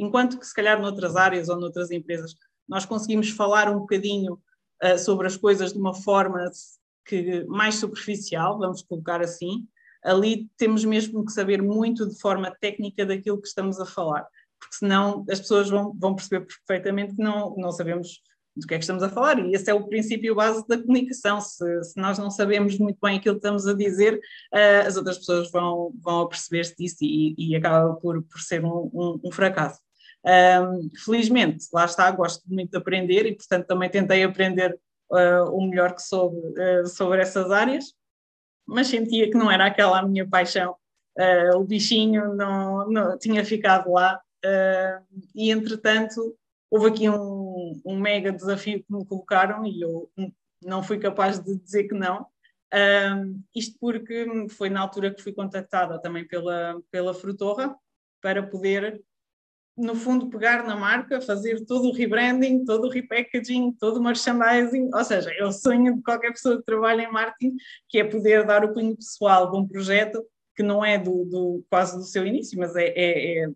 enquanto 0.00 0.38
que 0.38 0.46
se 0.46 0.54
calhar 0.54 0.80
noutras 0.80 1.16
áreas 1.16 1.48
ou 1.48 1.58
noutras 1.58 1.90
empresas 1.90 2.34
nós 2.68 2.86
conseguimos 2.86 3.30
falar 3.30 3.68
um 3.68 3.80
bocadinho 3.80 4.40
uh, 4.82 4.98
sobre 4.98 5.26
as 5.26 5.36
coisas 5.36 5.72
de 5.72 5.78
uma 5.78 5.92
forma 5.92 6.48
que 7.04 7.44
mais 7.44 7.74
superficial, 7.74 8.58
vamos 8.58 8.82
colocar 8.82 9.20
assim, 9.20 9.66
ali 10.04 10.48
temos 10.56 10.84
mesmo 10.84 11.24
que 11.24 11.32
saber 11.32 11.60
muito 11.60 12.08
de 12.08 12.18
forma 12.18 12.54
técnica 12.60 13.04
daquilo 13.04 13.40
que 13.40 13.48
estamos 13.48 13.80
a 13.80 13.84
falar, 13.84 14.24
porque 14.58 14.76
senão 14.76 15.24
as 15.28 15.40
pessoas 15.40 15.68
vão, 15.68 15.92
vão 15.98 16.14
perceber 16.14 16.46
perfeitamente 16.46 17.16
que 17.16 17.22
não, 17.22 17.56
não 17.56 17.72
sabemos 17.72 18.22
do 18.56 18.66
que 18.66 18.74
é 18.74 18.78
que 18.78 18.84
estamos 18.84 19.02
a 19.02 19.08
falar, 19.08 19.38
e 19.38 19.52
esse 19.52 19.70
é 19.70 19.74
o 19.74 19.86
princípio 19.86 20.34
base 20.34 20.66
da 20.66 20.76
comunicação. 20.76 21.40
Se, 21.40 21.84
se 21.84 22.00
nós 22.00 22.18
não 22.18 22.30
sabemos 22.30 22.78
muito 22.78 22.98
bem 23.02 23.16
aquilo 23.16 23.36
que 23.36 23.38
estamos 23.38 23.66
a 23.66 23.74
dizer, 23.74 24.16
uh, 24.52 24.86
as 24.86 24.96
outras 24.96 25.18
pessoas 25.18 25.50
vão, 25.50 25.92
vão 26.00 26.28
perceber-se 26.28 26.76
disso 26.76 26.98
e, 27.00 27.34
e 27.38 27.56
acaba 27.56 27.94
por, 27.94 28.22
por 28.22 28.40
ser 28.40 28.64
um, 28.64 28.90
um, 28.92 29.20
um 29.24 29.32
fracasso. 29.32 29.80
Um, 30.24 30.90
felizmente, 31.02 31.66
lá 31.72 31.86
está, 31.86 32.10
gosto 32.10 32.42
muito 32.46 32.70
de 32.70 32.76
aprender 32.76 33.24
e, 33.26 33.34
portanto, 33.34 33.66
também 33.66 33.88
tentei 33.88 34.22
aprender 34.22 34.78
uh, 35.10 35.50
o 35.50 35.66
melhor 35.66 35.94
que 35.94 36.02
soube 36.02 36.36
uh, 36.36 36.86
sobre 36.86 37.20
essas 37.20 37.50
áreas, 37.50 37.94
mas 38.66 38.88
sentia 38.88 39.30
que 39.30 39.36
não 39.36 39.50
era 39.50 39.66
aquela 39.66 39.98
a 39.98 40.06
minha 40.06 40.28
paixão. 40.28 40.76
Uh, 41.18 41.56
o 41.58 41.64
bichinho 41.64 42.34
não, 42.34 42.88
não 42.88 43.18
tinha 43.18 43.44
ficado 43.44 43.92
lá 43.92 44.20
e, 45.34 45.50
entretanto, 45.50 46.34
houve 46.70 46.86
aqui 46.86 47.10
um, 47.10 47.78
um, 47.84 48.00
mega 48.00 48.32
desafio 48.32 48.82
que 48.82 48.90
me 48.90 49.04
colocaram 49.04 49.66
e 49.66 49.82
eu 49.82 50.10
não 50.64 50.82
fui 50.82 50.98
capaz 50.98 51.38
de 51.38 51.58
dizer 51.58 51.84
que 51.84 51.94
não. 51.94 52.26
isto 53.54 53.76
porque 53.78 54.26
foi 54.48 54.70
na 54.70 54.80
altura 54.80 55.12
que 55.12 55.22
fui 55.22 55.34
contactada 55.34 56.00
também 56.00 56.26
pela, 56.26 56.80
pela 56.90 57.12
Frutorra 57.12 57.76
para 58.22 58.42
poder 58.42 59.02
no 59.80 59.94
fundo, 59.94 60.28
pegar 60.28 60.64
na 60.64 60.76
marca, 60.76 61.20
fazer 61.20 61.64
todo 61.64 61.88
o 61.88 61.92
rebranding, 61.92 62.64
todo 62.64 62.86
o 62.86 62.90
repackaging, 62.90 63.72
todo 63.72 63.96
o 63.96 64.02
merchandising, 64.02 64.90
ou 64.92 65.04
seja, 65.04 65.30
é 65.32 65.44
o 65.44 65.52
sonho 65.52 65.96
de 65.96 66.02
qualquer 66.02 66.30
pessoa 66.30 66.58
que 66.58 66.64
trabalha 66.64 67.02
em 67.02 67.10
marketing, 67.10 67.56
que 67.88 67.98
é 67.98 68.04
poder 68.04 68.46
dar 68.46 68.64
o 68.64 68.72
cunho 68.72 68.96
pessoal 68.96 69.50
de 69.50 69.56
um 69.56 69.66
projeto 69.66 70.22
que 70.54 70.62
não 70.62 70.84
é 70.84 70.98
do, 70.98 71.24
do 71.24 71.64
quase 71.70 71.96
do 71.96 72.04
seu 72.04 72.26
início, 72.26 72.58
mas 72.58 72.76
é, 72.76 72.88
é, 72.88 73.44
é, 73.44 73.48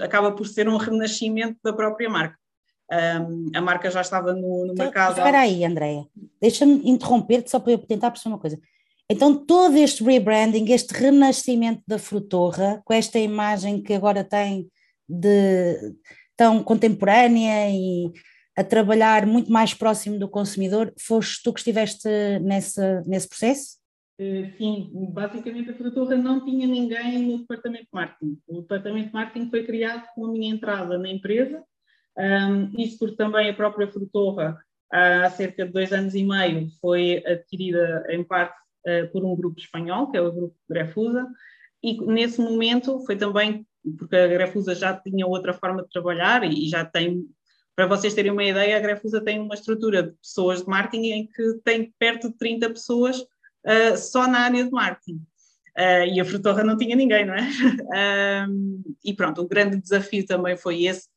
acaba 0.00 0.32
por 0.32 0.46
ser 0.46 0.68
um 0.68 0.76
renascimento 0.76 1.58
da 1.62 1.72
própria 1.72 2.08
marca. 2.08 2.38
Um, 2.90 3.50
a 3.54 3.60
marca 3.60 3.90
já 3.90 4.02
estava 4.02 4.32
no, 4.32 4.66
no 4.66 4.72
então, 4.72 4.84
mercado. 4.84 5.16
Espera 5.16 5.40
aí, 5.40 5.64
Andréia, 5.64 6.06
deixa-me 6.40 6.88
interromper-te 6.88 7.50
só 7.50 7.58
para 7.58 7.72
eu 7.72 7.78
tentar 7.78 8.10
perceber 8.10 8.34
uma 8.34 8.40
coisa. 8.40 8.60
Então, 9.08 9.34
todo 9.34 9.76
este 9.76 10.04
rebranding, 10.04 10.70
este 10.72 10.94
renascimento 10.94 11.82
da 11.86 11.98
Frutorra, 11.98 12.80
com 12.84 12.92
esta 12.92 13.18
imagem 13.18 13.82
que 13.82 13.92
agora 13.92 14.22
tem 14.22 14.70
de 15.12 15.94
tão 16.36 16.62
contemporânea 16.62 17.70
e 17.70 18.10
a 18.56 18.62
trabalhar 18.62 19.26
muito 19.26 19.50
mais 19.50 19.74
próximo 19.74 20.18
do 20.18 20.28
consumidor, 20.28 20.92
foste 20.98 21.42
tu 21.42 21.52
que 21.52 21.60
estiveste 21.60 22.08
nesse, 22.42 22.80
nesse 23.06 23.28
processo? 23.28 23.82
Eh, 24.18 24.52
sim, 24.58 24.90
basicamente 25.10 25.70
a 25.70 25.74
Frutorra 25.74 26.16
não 26.16 26.44
tinha 26.44 26.66
ninguém 26.66 27.18
no 27.26 27.38
departamento 27.38 27.84
de 27.84 27.90
marketing. 27.92 28.38
O 28.46 28.60
departamento 28.60 29.08
de 29.08 29.14
marketing 29.14 29.50
foi 29.50 29.64
criado 29.64 30.06
com 30.14 30.26
a 30.26 30.32
minha 30.32 30.54
entrada 30.54 30.98
na 30.98 31.08
empresa, 31.08 31.62
um, 32.16 32.78
isto 32.78 32.98
porque 32.98 33.16
também 33.16 33.48
a 33.48 33.54
própria 33.54 33.90
Frutorra, 33.90 34.58
há 34.92 35.30
cerca 35.30 35.64
de 35.64 35.72
dois 35.72 35.92
anos 35.92 36.14
e 36.14 36.22
meio, 36.22 36.68
foi 36.80 37.24
adquirida 37.26 38.04
em 38.10 38.22
parte 38.22 38.54
uh, 38.86 39.10
por 39.10 39.24
um 39.24 39.34
grupo 39.34 39.58
espanhol, 39.58 40.10
que 40.10 40.18
é 40.18 40.20
o 40.20 40.32
grupo 40.32 40.54
Grefusa, 40.68 41.26
e 41.82 41.98
nesse 42.04 42.40
momento 42.40 43.00
foi 43.06 43.16
também 43.16 43.66
porque 43.98 44.16
a 44.16 44.28
Grefusa 44.28 44.74
já 44.74 44.94
tinha 44.94 45.26
outra 45.26 45.52
forma 45.52 45.82
de 45.82 45.88
trabalhar 45.88 46.44
e 46.44 46.68
já 46.68 46.84
tem, 46.84 47.26
para 47.74 47.86
vocês 47.86 48.14
terem 48.14 48.30
uma 48.30 48.44
ideia, 48.44 48.76
a 48.76 48.80
Grefusa 48.80 49.20
tem 49.20 49.40
uma 49.40 49.54
estrutura 49.54 50.02
de 50.02 50.12
pessoas 50.12 50.60
de 50.60 50.68
marketing 50.68 51.10
em 51.10 51.26
que 51.26 51.60
tem 51.64 51.92
perto 51.98 52.30
de 52.30 52.36
30 52.36 52.70
pessoas 52.70 53.20
uh, 53.20 53.96
só 53.96 54.26
na 54.26 54.40
área 54.40 54.64
de 54.64 54.70
marketing. 54.70 55.20
Uh, 55.76 56.04
e 56.12 56.20
a 56.20 56.24
Frutorra 56.24 56.62
não 56.62 56.76
tinha 56.76 56.94
ninguém, 56.94 57.24
não 57.24 57.34
é? 57.34 57.48
e 59.04 59.14
pronto, 59.14 59.40
o 59.40 59.48
grande 59.48 59.78
desafio 59.78 60.24
também 60.26 60.56
foi 60.56 60.84
esse, 60.84 61.08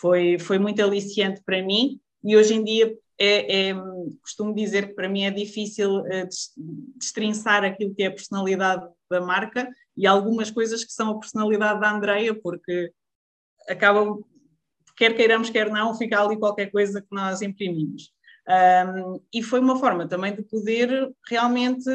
foi, 0.00 0.38
foi 0.38 0.58
muito 0.58 0.82
aliciante 0.82 1.42
para 1.44 1.62
mim 1.62 2.00
e 2.24 2.36
hoje 2.36 2.54
em 2.54 2.64
dia 2.64 2.92
é, 3.18 3.68
é, 3.68 3.74
costumo 4.20 4.54
dizer 4.54 4.88
que 4.88 4.94
para 4.94 5.08
mim 5.08 5.22
é 5.22 5.30
difícil 5.30 6.00
uh, 6.00 6.28
destrinçar 6.96 7.64
aquilo 7.64 7.94
que 7.94 8.02
é 8.02 8.06
a 8.06 8.10
personalidade 8.10 8.86
da 9.10 9.20
marca 9.20 9.68
e 9.96 10.06
algumas 10.06 10.50
coisas 10.50 10.84
que 10.84 10.92
são 10.92 11.10
a 11.10 11.18
personalidade 11.18 11.80
da 11.80 11.90
Andreia, 11.90 12.34
porque 12.34 12.92
acabam, 13.68 14.22
quer 14.96 15.16
queiramos, 15.16 15.50
quer 15.50 15.70
não, 15.70 15.94
fica 15.94 16.20
ali 16.20 16.38
qualquer 16.38 16.70
coisa 16.70 17.00
que 17.00 17.08
nós 17.10 17.42
imprimimos. 17.42 18.12
Um, 18.48 19.20
e 19.32 19.42
foi 19.42 19.58
uma 19.58 19.78
forma 19.78 20.06
também 20.06 20.34
de 20.34 20.42
poder 20.42 21.12
realmente 21.28 21.90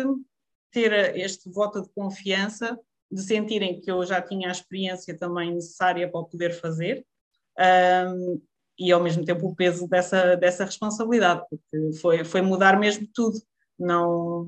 ter 0.72 1.16
este 1.18 1.50
voto 1.50 1.82
de 1.82 1.90
confiança, 1.90 2.78
de 3.10 3.22
sentirem 3.22 3.80
que 3.80 3.92
eu 3.92 4.06
já 4.06 4.22
tinha 4.22 4.50
a 4.50 4.52
experiência 4.52 5.18
também 5.18 5.54
necessária 5.54 6.10
para 6.10 6.20
o 6.20 6.26
poder 6.26 6.54
fazer. 6.54 7.06
Um, 8.08 8.42
e 8.80 8.92
ao 8.92 9.04
mesmo 9.04 9.24
tempo 9.24 9.48
o 9.48 9.56
peso 9.56 9.88
dessa, 9.88 10.36
dessa 10.36 10.66
responsabilidade, 10.66 11.46
porque 11.50 11.98
foi, 12.00 12.24
foi 12.24 12.42
mudar 12.42 12.80
mesmo 12.80 13.08
tudo 13.14 13.40
não 13.82 14.48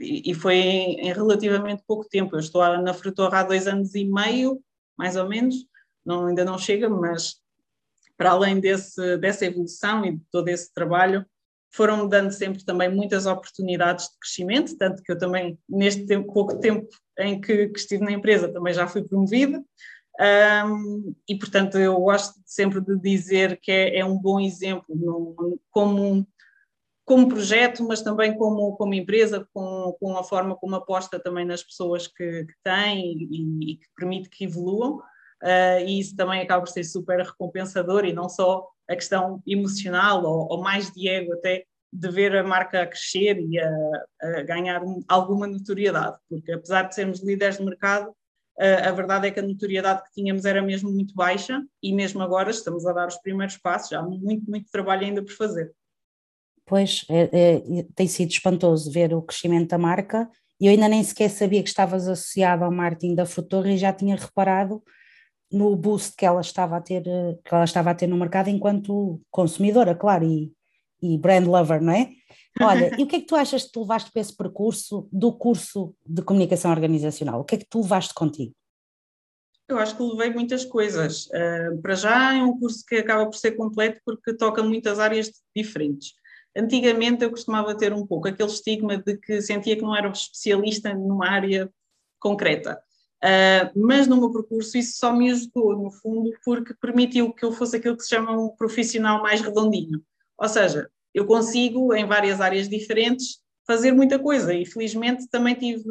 e 0.00 0.34
foi 0.34 0.54
em, 0.56 1.00
em, 1.00 1.12
relativamente 1.12 1.82
pouco 1.86 2.08
tempo. 2.08 2.34
Eu 2.34 2.40
estou 2.40 2.62
na 2.78 2.94
Frutorra 2.94 3.40
há 3.40 3.42
dois 3.42 3.66
anos 3.66 3.94
e 3.94 4.04
meio, 4.04 4.60
mais 4.96 5.16
ou 5.16 5.28
menos, 5.28 5.54
não, 6.04 6.26
ainda 6.26 6.44
não 6.44 6.58
chega, 6.58 6.88
mas 6.88 7.36
para 8.16 8.30
além 8.30 8.60
desse, 8.60 9.16
dessa 9.18 9.44
evolução 9.44 10.04
e 10.04 10.16
de 10.16 10.22
todo 10.30 10.48
esse 10.48 10.72
trabalho, 10.72 11.24
foram-me 11.70 12.08
dando 12.08 12.30
sempre 12.30 12.64
também 12.64 12.88
muitas 12.88 13.26
oportunidades 13.26 14.06
de 14.06 14.18
crescimento, 14.18 14.76
tanto 14.76 15.02
que 15.02 15.10
eu 15.10 15.18
também, 15.18 15.58
neste 15.68 16.06
tempo, 16.06 16.32
pouco 16.32 16.58
tempo 16.58 16.88
em 17.18 17.40
que, 17.40 17.68
que 17.68 17.78
estive 17.78 18.04
na 18.04 18.12
empresa, 18.12 18.52
também 18.52 18.74
já 18.74 18.86
fui 18.86 19.02
promovida. 19.02 19.62
Um, 20.20 21.14
e 21.26 21.38
portanto 21.38 21.78
eu 21.78 21.98
gosto 21.98 22.38
sempre 22.44 22.82
de 22.82 22.98
dizer 23.00 23.58
que 23.60 23.72
é, 23.72 24.00
é 24.00 24.04
um 24.04 24.18
bom 24.18 24.38
exemplo 24.38 24.94
no, 24.94 25.58
como 25.70 26.26
como 27.04 27.28
projeto, 27.28 27.86
mas 27.86 28.02
também 28.02 28.36
como, 28.36 28.76
como 28.76 28.94
empresa, 28.94 29.46
com, 29.52 29.96
com 29.98 30.16
a 30.16 30.24
forma 30.24 30.56
como 30.56 30.76
aposta 30.76 31.18
também 31.18 31.44
nas 31.44 31.62
pessoas 31.62 32.06
que, 32.06 32.44
que 32.44 32.54
tem 32.62 33.16
e, 33.18 33.72
e, 33.72 33.76
que 33.76 33.86
permite 33.96 34.28
que 34.28 34.44
evoluam. 34.44 34.98
Uh, 35.42 35.82
e 35.84 35.98
isso 35.98 36.14
também 36.14 36.40
acaba 36.40 36.62
por 36.62 36.70
ser 36.70 36.84
super 36.84 37.18
recompensador 37.18 38.04
e 38.04 38.12
não 38.12 38.28
só 38.28 38.64
a 38.88 38.94
questão 38.94 39.42
emocional 39.44 40.24
ou, 40.24 40.46
ou 40.48 40.62
mais 40.62 40.92
de 40.92 41.08
ego 41.08 41.32
até 41.32 41.64
de 41.92 42.08
ver 42.08 42.36
a 42.36 42.44
marca 42.44 42.82
a 42.82 42.86
crescer 42.86 43.40
e 43.40 43.58
a, 43.58 43.70
a 44.22 44.42
ganhar 44.42 44.80
alguma 45.08 45.48
notoriedade, 45.48 46.16
porque 46.28 46.52
apesar 46.52 46.84
de 46.84 46.94
sermos 46.94 47.22
líderes 47.22 47.58
de 47.58 47.64
mercado, 47.64 48.14
a 48.58 48.90
verdade 48.92 49.26
é 49.26 49.30
que 49.30 49.40
a 49.40 49.42
notoriedade 49.42 50.04
que 50.04 50.12
tínhamos 50.12 50.44
era 50.44 50.62
mesmo 50.62 50.90
muito 50.90 51.14
baixa 51.14 51.62
e 51.82 51.92
mesmo 51.92 52.22
agora 52.22 52.50
estamos 52.50 52.86
a 52.86 52.92
dar 52.92 53.08
os 53.08 53.16
primeiros 53.16 53.56
passos, 53.56 53.92
há 53.92 54.02
muito, 54.02 54.48
muito 54.48 54.70
trabalho 54.70 55.04
ainda 55.04 55.22
por 55.22 55.32
fazer. 55.32 55.72
Pois, 56.66 57.04
é, 57.08 57.30
é, 57.32 57.86
tem 57.94 58.06
sido 58.06 58.30
espantoso 58.30 58.90
ver 58.90 59.12
o 59.14 59.22
crescimento 59.22 59.70
da 59.70 59.78
marca 59.78 60.28
e 60.60 60.66
eu 60.66 60.70
ainda 60.70 60.88
nem 60.88 61.02
sequer 61.02 61.28
sabia 61.28 61.62
que 61.62 61.68
estavas 61.68 62.06
associado 62.06 62.64
ao 62.64 62.70
marketing 62.70 63.16
da 63.16 63.26
Frutorra 63.26 63.72
e 63.72 63.76
já 63.76 63.92
tinha 63.92 64.14
reparado 64.14 64.82
no 65.50 65.74
boost 65.76 66.16
que 66.16 66.24
ela 66.24 66.40
estava 66.40 66.76
a 66.76 66.80
ter, 66.80 67.02
que 67.02 67.54
ela 67.54 67.64
estava 67.64 67.90
a 67.90 67.94
ter 67.94 68.06
no 68.06 68.16
mercado 68.16 68.48
enquanto 68.48 69.20
consumidora, 69.30 69.94
claro, 69.94 70.24
e, 70.24 70.52
e 71.02 71.18
brand 71.18 71.46
lover, 71.46 71.82
não 71.82 71.92
é? 71.92 72.10
Olha, 72.62 72.94
e 72.98 73.02
o 73.02 73.06
que 73.06 73.16
é 73.16 73.20
que 73.20 73.26
tu 73.26 73.34
achas 73.34 73.64
que 73.64 73.72
tu 73.72 73.80
levaste 73.80 74.10
para 74.12 74.22
esse 74.22 74.36
percurso 74.36 75.08
do 75.12 75.32
curso 75.32 75.94
de 76.06 76.22
comunicação 76.22 76.70
organizacional? 76.70 77.40
O 77.40 77.44
que 77.44 77.56
é 77.56 77.58
que 77.58 77.66
tu 77.68 77.80
levaste 77.80 78.14
contigo? 78.14 78.54
Eu 79.68 79.78
acho 79.78 79.96
que 79.96 80.02
levei 80.02 80.30
muitas 80.30 80.64
coisas. 80.64 81.26
Uh, 81.26 81.80
para 81.80 81.94
já 81.94 82.34
é 82.34 82.42
um 82.42 82.58
curso 82.58 82.84
que 82.86 82.96
acaba 82.96 83.24
por 83.24 83.36
ser 83.36 83.52
completo 83.52 84.00
porque 84.04 84.34
toca 84.34 84.62
muitas 84.62 84.98
áreas 84.98 85.30
diferentes. 85.56 86.12
Antigamente 86.56 87.24
eu 87.24 87.30
costumava 87.30 87.76
ter 87.76 87.92
um 87.92 88.06
pouco 88.06 88.28
aquele 88.28 88.48
estigma 88.48 88.98
de 88.98 89.16
que 89.16 89.40
sentia 89.40 89.76
que 89.76 89.82
não 89.82 89.96
era 89.96 90.08
um 90.08 90.12
especialista 90.12 90.92
numa 90.94 91.28
área 91.28 91.70
concreta. 92.18 92.80
Uh, 93.24 93.70
mas 93.78 94.08
no 94.08 94.16
meu 94.16 94.32
percurso 94.32 94.76
isso 94.76 94.98
só 94.98 95.12
me 95.12 95.30
ajudou, 95.30 95.76
no 95.76 95.90
fundo, 95.90 96.32
porque 96.44 96.74
permitiu 96.74 97.32
que 97.32 97.44
eu 97.44 97.52
fosse 97.52 97.76
aquilo 97.76 97.96
que 97.96 98.02
se 98.02 98.10
chama 98.10 98.32
um 98.32 98.48
profissional 98.56 99.22
mais 99.22 99.40
redondinho. 99.40 100.02
Ou 100.36 100.48
seja, 100.48 100.90
eu 101.14 101.24
consigo, 101.24 101.94
em 101.94 102.04
várias 102.04 102.40
áreas 102.40 102.68
diferentes, 102.68 103.38
fazer 103.66 103.92
muita 103.92 104.18
coisa 104.18 104.52
e 104.52 104.66
felizmente 104.66 105.28
também 105.28 105.54
tive, 105.54 105.84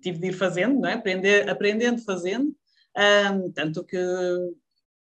tive 0.00 0.18
de 0.18 0.26
ir 0.28 0.32
fazendo, 0.32 0.80
não 0.80 0.88
é? 0.88 0.94
Aprender, 0.94 1.48
aprendendo 1.48 2.02
fazendo, 2.02 2.48
um, 2.48 2.54
ah, 2.96 3.40
tanto 3.54 3.82
que 3.82 3.96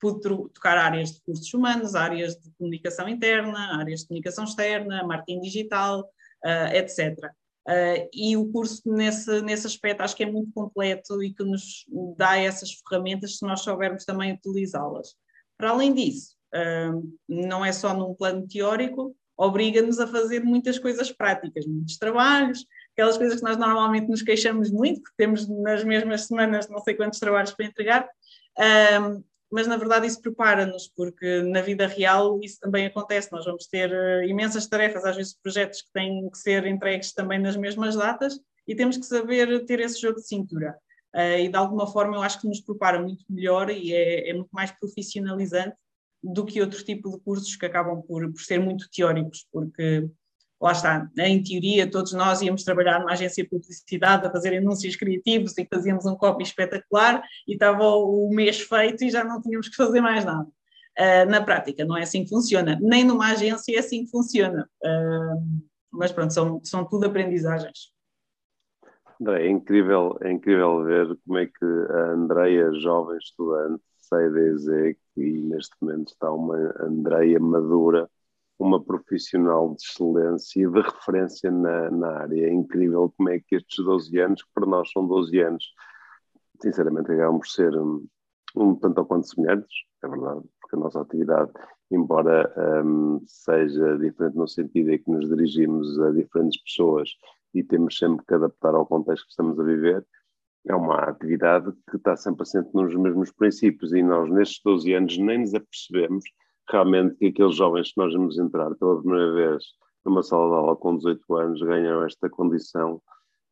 pude 0.03 0.19
tocar 0.53 0.77
áreas 0.77 1.11
de 1.11 1.19
recursos 1.19 1.53
humanos, 1.53 1.95
áreas 1.95 2.35
de 2.35 2.51
comunicação 2.57 3.07
interna, 3.07 3.79
áreas 3.79 4.01
de 4.01 4.07
comunicação 4.07 4.43
externa, 4.43 5.01
marketing 5.07 5.39
digital, 5.39 6.01
uh, 6.01 6.47
eh, 6.47 6.79
etc. 6.79 7.17
Uh, 7.19 7.29
eh, 7.69 8.09
e 8.13 8.35
o 8.35 8.51
curso 8.51 8.81
nesse, 8.85 9.41
nesse 9.41 9.65
aspecto 9.65 10.01
acho 10.01 10.13
que 10.13 10.23
é 10.23 10.29
muito 10.29 10.51
completo 10.51 11.23
e 11.23 11.33
que 11.33 11.45
nos 11.45 11.85
dá 12.17 12.37
essas 12.37 12.71
ferramentas 12.73 13.37
se 13.37 13.45
nós 13.45 13.61
soubermos 13.61 14.03
também 14.03 14.33
utilizá-las. 14.33 15.15
Para 15.57 15.69
além 15.69 15.93
disso, 15.93 16.35
uh, 16.53 17.17
não 17.29 17.63
é 17.63 17.71
só 17.71 17.93
num 17.93 18.13
plano 18.13 18.45
teórico, 18.45 19.15
obriga-nos 19.37 20.01
a 20.01 20.07
fazer 20.07 20.43
muitas 20.43 20.77
coisas 20.77 21.13
práticas, 21.13 21.65
muitos 21.65 21.97
trabalhos, 21.97 22.65
aquelas 22.91 23.17
coisas 23.17 23.37
que 23.39 23.45
nós 23.45 23.55
normalmente 23.55 24.09
nos 24.09 24.21
queixamos 24.21 24.69
muito, 24.69 25.01
porque 25.01 25.15
temos 25.15 25.47
nas 25.47 25.81
mesmas 25.85 26.27
semanas 26.27 26.67
não 26.67 26.79
sei 26.79 26.93
quantos 26.93 27.19
trabalhos 27.19 27.51
para 27.51 27.65
entregar, 27.65 28.09
mas 29.53 29.67
na 29.67 29.77
verdade 29.77 30.07
isso 30.07 30.19
prepara-nos, 30.19 30.87
porque 30.87 31.43
na 31.43 31.61
vida 31.61 31.85
real 31.85 32.39
isso 32.41 32.59
também 32.59 32.87
acontece, 32.87 33.31
nós 33.31 33.45
vamos 33.45 33.67
ter 33.67 33.91
uh, 33.91 34.23
imensas 34.27 34.65
tarefas, 34.65 35.05
às 35.05 35.15
vezes 35.15 35.37
projetos 35.39 35.83
que 35.83 35.91
têm 35.93 36.27
que 36.27 36.37
ser 36.39 36.65
entregues 36.65 37.13
também 37.13 37.37
nas 37.37 37.55
mesmas 37.55 37.95
datas, 37.95 38.39
e 38.67 38.75
temos 38.75 38.97
que 38.97 39.05
saber 39.05 39.63
ter 39.65 39.79
esse 39.79 40.01
jogo 40.01 40.19
de 40.19 40.27
cintura. 40.27 40.75
Uh, 41.13 41.37
e 41.39 41.49
de 41.49 41.55
alguma 41.55 41.85
forma 41.85 42.17
eu 42.17 42.23
acho 42.23 42.41
que 42.41 42.47
nos 42.47 42.61
prepara 42.61 42.99
muito 42.99 43.23
melhor 43.29 43.69
e 43.69 43.93
é, 43.93 44.31
é 44.31 44.33
muito 44.33 44.49
mais 44.51 44.71
profissionalizante 44.71 45.77
do 46.23 46.43
que 46.45 46.59
outro 46.59 46.83
tipo 46.83 47.11
de 47.11 47.19
cursos 47.19 47.55
que 47.55 47.65
acabam 47.67 48.01
por, 48.01 48.27
por 48.31 48.41
ser 48.41 48.59
muito 48.59 48.89
teóricos, 48.89 49.45
porque 49.51 50.09
lá 50.63 50.71
está, 50.71 51.09
em 51.19 51.43
teoria 51.43 51.91
todos 51.91 52.13
nós 52.13 52.41
íamos 52.41 52.63
trabalhar 52.63 52.99
numa 52.99 53.11
agência 53.11 53.43
de 53.43 53.49
publicidade 53.49 54.25
a 54.25 54.31
fazer 54.31 54.57
anúncios 54.57 54.95
criativos 54.95 55.57
e 55.57 55.67
fazíamos 55.71 56.05
um 56.05 56.15
copy 56.15 56.43
espetacular 56.43 57.21
e 57.45 57.53
estava 57.53 57.83
o 57.83 58.29
mês 58.33 58.61
feito 58.61 59.03
e 59.03 59.09
já 59.09 59.25
não 59.25 59.41
tínhamos 59.41 59.67
que 59.67 59.75
fazer 59.75 59.99
mais 59.99 60.23
nada. 60.23 60.47
Uh, 60.97 61.29
na 61.29 61.41
prática 61.41 61.83
não 61.83 61.97
é 61.97 62.03
assim 62.03 62.23
que 62.23 62.29
funciona, 62.29 62.79
nem 62.81 63.03
numa 63.03 63.31
agência 63.31 63.75
é 63.75 63.79
assim 63.79 64.05
que 64.05 64.11
funciona, 64.11 64.69
uh, 64.85 65.61
mas 65.91 66.11
pronto, 66.11 66.33
são, 66.33 66.61
são 66.63 66.85
tudo 66.87 67.07
aprendizagens. 67.07 67.91
É 69.27 69.49
incrível, 69.49 70.17
é 70.21 70.31
incrível 70.31 70.83
ver 70.83 71.17
como 71.25 71.39
é 71.39 71.45
que 71.45 71.65
a 71.65 72.11
Andreia, 72.11 72.71
jovem 72.73 73.17
estudante, 73.17 73.81
sai 74.01 74.29
da 74.29 74.41
ESEC 74.41 74.99
e 75.17 75.41
neste 75.41 75.75
momento 75.81 76.09
está 76.09 76.31
uma 76.31 76.73
Andreia 76.79 77.39
madura, 77.39 78.09
uma 78.63 78.81
profissional 78.81 79.75
de 79.75 79.83
excelência 79.83 80.61
e 80.61 80.71
de 80.71 80.81
referência 80.81 81.51
na, 81.51 81.91
na 81.91 82.07
área. 82.19 82.47
É 82.47 82.51
incrível 82.51 83.13
como 83.17 83.29
é 83.29 83.39
que 83.39 83.57
estes 83.57 83.83
12 83.83 84.17
anos, 84.19 84.41
que 84.41 84.49
para 84.53 84.65
nós 84.65 84.89
são 84.91 85.05
12 85.05 85.37
anos, 85.39 85.65
sinceramente 86.61 87.11
acabam 87.11 87.39
por 87.39 87.47
ser 87.47 87.75
um, 87.75 88.07
um 88.55 88.75
tanto 88.75 88.99
ou 88.99 89.05
quanto 89.05 89.27
semelhantes, 89.27 89.83
é 90.01 90.07
verdade, 90.07 90.41
porque 90.61 90.75
a 90.77 90.79
nossa 90.79 91.01
atividade, 91.01 91.51
embora 91.91 92.53
um, 92.85 93.21
seja 93.27 93.97
diferente 93.97 94.37
no 94.37 94.47
sentido 94.47 94.91
em 94.91 94.97
que 94.97 95.11
nos 95.11 95.27
dirigimos 95.27 95.99
a 95.99 96.11
diferentes 96.11 96.61
pessoas 96.63 97.09
e 97.53 97.63
temos 97.63 97.97
sempre 97.97 98.25
que 98.25 98.33
adaptar 98.33 98.75
ao 98.75 98.85
contexto 98.85 99.25
que 99.25 99.31
estamos 99.31 99.59
a 99.59 99.63
viver, 99.63 100.05
é 100.65 100.73
uma 100.73 100.99
atividade 100.99 101.69
que 101.89 101.97
está 101.97 102.15
sempre 102.15 102.43
assente 102.43 102.69
nos 102.73 102.95
mesmos 102.95 103.29
princípios 103.31 103.91
e 103.91 104.01
nós 104.01 104.29
nestes 104.31 104.61
12 104.63 104.93
anos 104.93 105.17
nem 105.17 105.39
nos 105.39 105.53
apercebemos 105.53 106.23
realmente 106.69 107.15
que 107.15 107.27
aqueles 107.27 107.55
jovens 107.55 107.91
que 107.91 107.97
nós 107.97 108.13
vamos 108.13 108.37
entrar 108.37 108.73
pela 108.75 108.99
primeira 108.99 109.31
vez 109.33 109.63
numa 110.05 110.23
sala 110.23 110.49
de 110.49 110.55
aula 110.55 110.75
com 110.75 110.97
18 110.97 111.35
anos 111.35 111.61
ganham 111.61 112.03
esta 112.03 112.29
condição, 112.29 113.01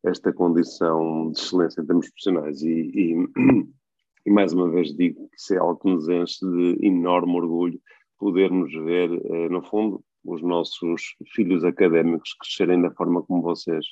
esta 0.04 0.32
condição 0.32 1.30
de 1.30 1.38
excelência 1.38 1.80
em 1.80 1.86
termos 1.86 2.08
profissionais 2.08 2.62
e, 2.62 2.90
e, 2.94 3.28
e 4.26 4.30
mais 4.30 4.52
uma 4.52 4.70
vez 4.70 4.94
digo 4.94 5.28
que 5.28 5.36
isso 5.36 5.54
é 5.54 5.58
algo 5.58 5.76
que 5.76 5.90
nos 5.90 6.08
enche 6.08 6.44
de 6.44 6.86
enorme 6.86 7.34
orgulho 7.36 7.80
podermos 8.18 8.72
ver, 8.72 9.10
eh, 9.10 9.48
no 9.48 9.62
fundo, 9.62 10.00
os 10.24 10.40
nossos 10.42 11.16
filhos 11.34 11.64
académicos 11.64 12.34
crescerem 12.34 12.80
da 12.80 12.92
forma 12.92 13.22
como 13.22 13.42
vocês 13.42 13.84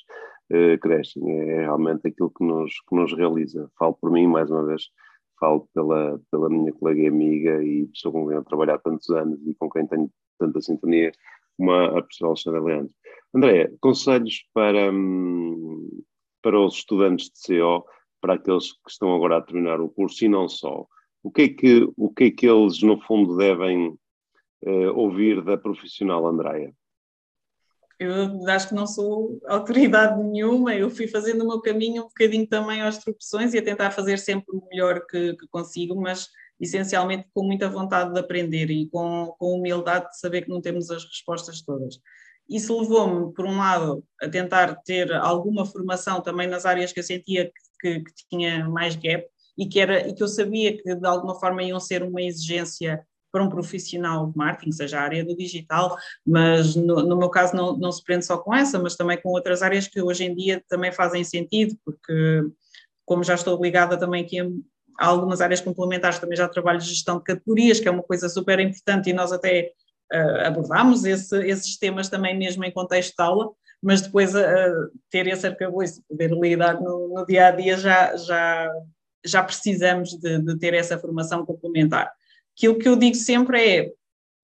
uh, 0.49 0.79
crescem. 0.79 1.21
É 1.29 1.61
realmente 1.61 2.07
aquilo 2.07 2.31
que 2.31 2.43
nos, 2.43 2.71
que 2.87 2.95
nos 2.95 3.13
realiza. 3.13 3.69
Falo 3.77 3.93
por 3.99 4.09
mim, 4.09 4.27
mais 4.27 4.49
uma 4.49 4.65
vez, 4.65 4.83
falo 5.41 5.67
pela, 5.73 6.21
pela 6.29 6.49
minha 6.49 6.71
colega 6.71 7.01
e 7.01 7.07
amiga 7.07 7.63
e 7.63 7.87
pessoa 7.87 8.13
com 8.13 8.27
quem 8.27 8.37
eu 8.37 8.45
trabalho 8.45 8.75
há 8.75 8.77
tantos 8.77 9.09
anos 9.09 9.39
e 9.45 9.55
com 9.55 9.67
quem 9.69 9.87
tenho 9.87 10.09
tanta 10.37 10.61
sintonia, 10.61 11.11
como 11.57 11.71
a, 11.71 12.01
professora 12.01 12.29
Alexandra 12.29 12.61
Leandro. 12.61 12.93
André, 13.33 13.71
conselhos 13.81 14.45
para, 14.53 14.91
para 16.43 16.59
os 16.59 16.75
estudantes 16.75 17.31
de 17.31 17.57
CO, 17.57 17.83
para 18.21 18.35
aqueles 18.35 18.71
que 18.71 18.91
estão 18.91 19.13
agora 19.15 19.37
a 19.37 19.41
terminar 19.41 19.81
o 19.81 19.89
curso 19.89 20.23
e 20.23 20.29
não 20.29 20.47
só. 20.47 20.85
O 21.23 21.31
que 21.31 21.41
é 21.41 21.49
que, 21.49 21.89
o 21.97 22.13
que, 22.13 22.25
é 22.25 22.31
que 22.31 22.47
eles, 22.47 22.81
no 22.83 22.99
fundo, 23.01 23.35
devem 23.35 23.89
uh, 23.89 24.93
ouvir 24.95 25.43
da 25.43 25.57
profissional 25.57 26.25
Andréia? 26.27 26.73
Eu 28.03 28.49
acho 28.49 28.69
que 28.69 28.73
não 28.73 28.87
sou 28.87 29.39
autoridade 29.45 30.19
nenhuma, 30.23 30.73
eu 30.73 30.89
fui 30.89 31.07
fazendo 31.07 31.43
o 31.43 31.47
meu 31.47 31.61
caminho 31.61 32.01
um 32.01 32.07
bocadinho 32.07 32.47
também 32.47 32.81
aos 32.81 32.97
tropeções 32.97 33.53
e 33.53 33.59
a 33.59 33.63
tentar 33.63 33.91
fazer 33.91 34.17
sempre 34.17 34.57
o 34.57 34.67
melhor 34.71 35.05
que, 35.05 35.35
que 35.35 35.47
consigo, 35.49 35.93
mas 36.01 36.27
essencialmente 36.59 37.29
com 37.31 37.43
muita 37.43 37.69
vontade 37.69 38.11
de 38.11 38.19
aprender 38.19 38.71
e 38.71 38.89
com, 38.89 39.35
com 39.37 39.53
humildade 39.53 40.09
de 40.09 40.19
saber 40.19 40.41
que 40.41 40.49
não 40.49 40.59
temos 40.59 40.89
as 40.89 41.03
respostas 41.05 41.61
todas. 41.61 41.99
Isso 42.49 42.75
levou-me, 42.81 43.31
por 43.35 43.45
um 43.45 43.59
lado, 43.59 44.03
a 44.19 44.27
tentar 44.27 44.77
ter 44.77 45.13
alguma 45.13 45.63
formação 45.63 46.21
também 46.21 46.47
nas 46.47 46.65
áreas 46.65 46.91
que 46.91 47.01
eu 47.01 47.03
sentia 47.03 47.51
que, 47.79 47.99
que, 47.99 48.03
que 48.03 48.27
tinha 48.31 48.67
mais 48.67 48.95
gap 48.95 49.27
e 49.55 49.67
que, 49.67 49.79
era, 49.79 50.07
e 50.07 50.15
que 50.15 50.23
eu 50.23 50.27
sabia 50.27 50.75
que 50.75 50.95
de 50.95 51.07
alguma 51.07 51.39
forma 51.39 51.61
iam 51.61 51.79
ser 51.79 52.01
uma 52.01 52.23
exigência 52.23 53.05
para 53.31 53.43
um 53.43 53.49
profissional 53.49 54.27
de 54.27 54.37
marketing, 54.37 54.71
seja 54.71 54.99
a 54.99 55.03
área 55.03 55.23
do 55.23 55.35
digital, 55.35 55.97
mas 56.25 56.75
no, 56.75 57.03
no, 57.03 57.17
meu 57.17 57.29
caso 57.29 57.55
não, 57.55 57.77
não 57.77 57.91
se 57.91 58.03
prende 58.03 58.25
só 58.25 58.37
com 58.37 58.53
essa, 58.53 58.77
mas 58.77 58.95
também 58.95 59.19
com 59.21 59.29
outras 59.29 59.61
áreas 59.61 59.87
que 59.87 60.01
hoje 60.01 60.25
em 60.25 60.35
dia 60.35 60.63
também 60.67 60.91
fazem 60.91 61.23
sentido, 61.23 61.75
porque 61.85 62.43
como 63.05 63.23
já 63.23 63.35
estou 63.35 63.61
ligada 63.61 63.97
também 63.97 64.23
aqui 64.23 64.39
a, 64.39 64.47
algumas 64.97 65.41
áreas 65.41 65.61
complementares, 65.61 66.19
também 66.19 66.37
já 66.37 66.47
trabalho 66.47 66.79
de 66.79 66.85
gestão 66.85 67.17
de 67.17 67.23
categorias, 67.23 67.79
que 67.79 67.87
é 67.87 67.91
uma 67.91 68.03
coisa 68.03 68.29
super 68.29 68.59
importante 68.59 69.09
e 69.09 69.13
nós 69.13 69.31
até 69.31 69.71
uh, 70.13 70.47
abordamos 70.47 71.05
esse, 71.05 71.37
esses 71.45 71.77
temas 71.77 72.09
também 72.09 72.37
mesmo 72.37 72.63
em 72.63 72.71
contexto 72.71 73.15
de 73.15 73.23
aula, 73.23 73.49
mas 73.81 74.01
depois 74.01 74.35
uh, 74.35 74.39
ter 75.09 75.27
esse 75.27 75.47
arcabouço, 75.47 76.03
poder 76.07 76.31
lidar 76.31 76.79
no, 76.79 77.07
no, 77.13 77.25
dia 77.25 77.47
a 77.47 77.51
dia, 77.51 77.77
já, 77.77 78.15
já, 78.15 78.69
já 79.25 79.43
precisamos 79.43 80.11
de, 80.11 80.39
de 80.39 80.57
ter 80.59 80.73
essa 80.73 80.99
formação 80.99 81.45
complementar. 81.45 82.11
Aquilo 82.61 82.77
que 82.77 82.87
eu 82.87 82.95
digo 82.95 83.15
sempre 83.15 83.79
é: 83.79 83.91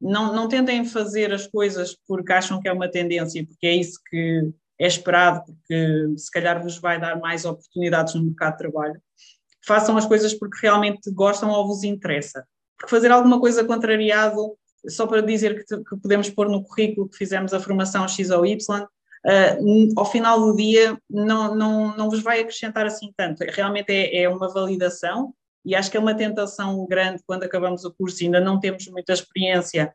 não, 0.02 0.34
não 0.34 0.48
tentem 0.48 0.84
fazer 0.84 1.32
as 1.32 1.46
coisas 1.46 1.96
porque 2.08 2.34
acham 2.34 2.60
que 2.60 2.68
é 2.68 2.74
uma 2.74 2.90
tendência, 2.90 3.46
porque 3.46 3.68
é 3.68 3.76
isso 3.76 4.00
que 4.10 4.52
é 4.80 4.88
esperado, 4.88 5.44
porque 5.46 6.18
se 6.18 6.32
calhar 6.32 6.62
vos 6.62 6.80
vai 6.80 7.00
dar 7.00 7.20
mais 7.20 7.46
oportunidades 7.46 8.16
no 8.16 8.24
mercado 8.24 8.54
de 8.54 8.58
trabalho. 8.58 9.00
Façam 9.64 9.96
as 9.98 10.06
coisas 10.08 10.34
porque 10.34 10.58
realmente 10.64 11.12
gostam 11.12 11.52
ou 11.52 11.68
vos 11.68 11.84
interessa. 11.84 12.44
Porque 12.76 12.90
fazer 12.90 13.12
alguma 13.12 13.40
coisa 13.40 13.64
contrariado, 13.64 14.58
só 14.88 15.06
para 15.06 15.22
dizer 15.22 15.64
que, 15.64 15.78
que 15.78 15.98
podemos 16.02 16.28
pôr 16.32 16.50
no 16.50 16.64
currículo 16.64 17.10
que 17.10 17.18
fizemos 17.18 17.54
a 17.54 17.60
formação 17.60 18.08
X 18.08 18.32
ou 18.32 18.48
Y, 18.48 18.84
uh, 18.84 19.94
ao 19.96 20.06
final 20.06 20.40
do 20.40 20.56
dia 20.56 20.98
não, 21.08 21.54
não, 21.54 21.96
não 21.96 22.10
vos 22.10 22.22
vai 22.22 22.40
acrescentar 22.40 22.88
assim 22.88 23.14
tanto. 23.16 23.44
Realmente 23.44 23.92
é, 23.92 24.24
é 24.24 24.30
uma 24.30 24.52
validação 24.52 25.36
e 25.68 25.76
acho 25.76 25.92
que 25.92 25.98
é 25.98 26.00
uma 26.00 26.16
tentação 26.16 26.88
grande 26.88 27.22
quando 27.28 27.44
acabamos 27.44 27.84
o 27.84 27.94
curso 27.94 28.24
e 28.24 28.26
ainda 28.28 28.40
não 28.40 28.58
temos 28.58 28.88
muita 28.88 29.12
experiência, 29.12 29.94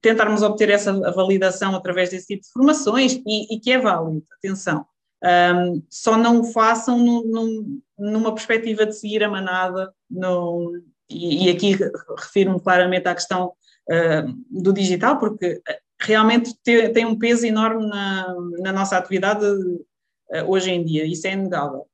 tentarmos 0.00 0.42
obter 0.42 0.70
essa 0.70 0.90
validação 1.12 1.76
através 1.76 2.08
desse 2.08 2.28
tipo 2.28 2.42
de 2.42 2.50
formações 2.50 3.20
e, 3.26 3.54
e 3.54 3.60
que 3.60 3.70
é 3.70 3.78
válido, 3.78 4.24
atenção. 4.38 4.86
Um, 5.22 5.82
só 5.90 6.16
não 6.16 6.40
o 6.40 6.44
façam 6.44 6.98
no, 6.98 7.24
no, 7.24 7.82
numa 7.98 8.34
perspectiva 8.34 8.86
de 8.86 8.96
seguir 8.96 9.22
a 9.22 9.28
manada, 9.28 9.92
no, 10.10 10.80
e, 11.10 11.46
e, 11.46 11.50
aqui 11.50 11.76
refiro-me 12.18 12.58
claramente 12.58 13.06
à 13.06 13.14
questão 13.14 13.52
uh, 13.90 14.62
do 14.62 14.72
digital, 14.72 15.18
porque 15.18 15.60
realmente 16.00 16.56
tem, 16.64 16.90
tem 16.90 17.04
um 17.04 17.18
peso 17.18 17.44
enorme 17.44 17.86
na, 17.86 18.34
na 18.60 18.72
nossa 18.72 18.96
atividade 18.96 19.44
uh, 19.44 20.48
hoje 20.48 20.70
em 20.70 20.82
dia, 20.82 21.04
isso 21.04 21.26
é 21.26 21.32
inegável. 21.34 21.86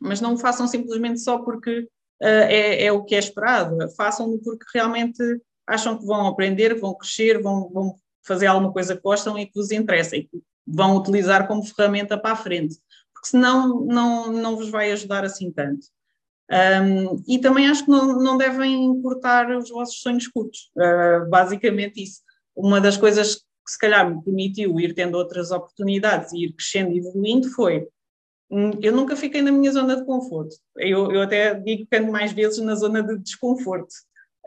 Mas 0.00 0.20
não 0.20 0.34
o 0.34 0.36
façam 0.36 0.66
simplesmente 0.66 1.20
só 1.20 1.38
porque 1.38 1.70
eh, 1.80 1.99
é, 2.20 2.84
é 2.84 2.92
o 2.92 3.04
que 3.04 3.14
é 3.14 3.18
esperado. 3.18 3.76
Façam-no 3.96 4.38
porque 4.38 4.66
realmente 4.74 5.22
acham 5.66 5.96
que 5.96 6.04
vão 6.04 6.26
aprender, 6.26 6.78
vão 6.78 6.94
crescer, 6.94 7.40
vão, 7.40 7.70
vão 7.70 7.94
fazer 8.22 8.46
alguma 8.46 8.72
coisa 8.72 8.96
que 8.96 9.02
gostam 9.02 9.38
e 9.38 9.46
que 9.46 9.54
vos 9.54 9.70
interessa 9.70 10.16
e 10.16 10.24
que 10.24 10.42
vão 10.66 10.96
utilizar 10.96 11.46
como 11.46 11.64
ferramenta 11.64 12.18
para 12.18 12.32
a 12.32 12.36
frente, 12.36 12.76
porque 13.12 13.28
senão 13.28 13.84
não, 13.84 14.32
não 14.32 14.56
vos 14.56 14.68
vai 14.68 14.92
ajudar 14.92 15.24
assim 15.24 15.50
tanto. 15.50 15.86
Um, 16.50 17.22
e 17.28 17.38
também 17.38 17.68
acho 17.68 17.84
que 17.84 17.90
não, 17.90 18.20
não 18.20 18.36
devem 18.36 19.00
cortar 19.00 19.50
os 19.56 19.70
vossos 19.70 20.00
sonhos 20.00 20.26
curtos, 20.26 20.70
uh, 20.76 21.28
basicamente 21.28 22.02
isso. 22.02 22.22
Uma 22.56 22.80
das 22.80 22.96
coisas 22.96 23.36
que 23.36 23.70
se 23.70 23.78
calhar 23.78 24.08
me 24.08 24.22
permitiu 24.22 24.78
ir 24.80 24.92
tendo 24.92 25.16
outras 25.16 25.52
oportunidades 25.52 26.32
e 26.32 26.46
ir 26.46 26.52
crescendo 26.52 26.92
e 26.92 26.98
evoluindo 26.98 27.48
foi 27.50 27.86
eu 28.82 28.92
nunca 28.92 29.14
fiquei 29.14 29.42
na 29.42 29.52
minha 29.52 29.70
zona 29.70 29.96
de 29.96 30.04
conforto. 30.04 30.56
Eu, 30.76 31.12
eu 31.12 31.22
até 31.22 31.54
digo 31.54 31.86
que 31.86 31.96
ando 31.96 32.10
mais 32.10 32.32
vezes 32.32 32.58
na 32.58 32.74
zona 32.74 33.02
de 33.02 33.18
desconforto. 33.18 33.94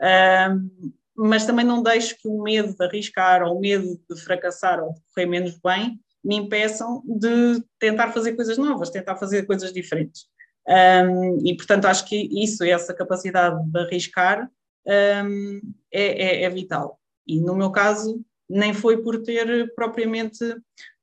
Um, 0.00 0.92
mas 1.16 1.46
também 1.46 1.64
não 1.64 1.82
deixo 1.82 2.16
que 2.18 2.28
o 2.28 2.42
medo 2.42 2.74
de 2.74 2.84
arriscar 2.84 3.42
ou 3.42 3.56
o 3.56 3.60
medo 3.60 3.98
de 4.10 4.20
fracassar 4.20 4.82
ou 4.82 4.92
de 4.92 5.00
correr 5.14 5.26
menos 5.26 5.58
bem 5.58 5.98
me 6.24 6.36
impeçam 6.36 7.02
de 7.06 7.62
tentar 7.78 8.12
fazer 8.12 8.34
coisas 8.34 8.58
novas, 8.58 8.90
tentar 8.90 9.16
fazer 9.16 9.44
coisas 9.46 9.72
diferentes. 9.72 10.26
Um, 10.66 11.46
e, 11.46 11.54
portanto, 11.54 11.84
acho 11.84 12.06
que 12.06 12.16
isso, 12.42 12.64
essa 12.64 12.94
capacidade 12.94 13.62
de 13.70 13.78
arriscar, 13.78 14.50
um, 14.86 15.60
é, 15.92 16.02
é, 16.02 16.42
é, 16.44 16.50
vital. 16.50 16.98
E, 17.26 17.40
no 17.40 17.54
meu 17.54 17.70
caso, 17.70 18.24
nem 18.48 18.72
foi 18.72 19.02
por 19.02 19.22
ter 19.22 19.72
propriamente 19.74 20.38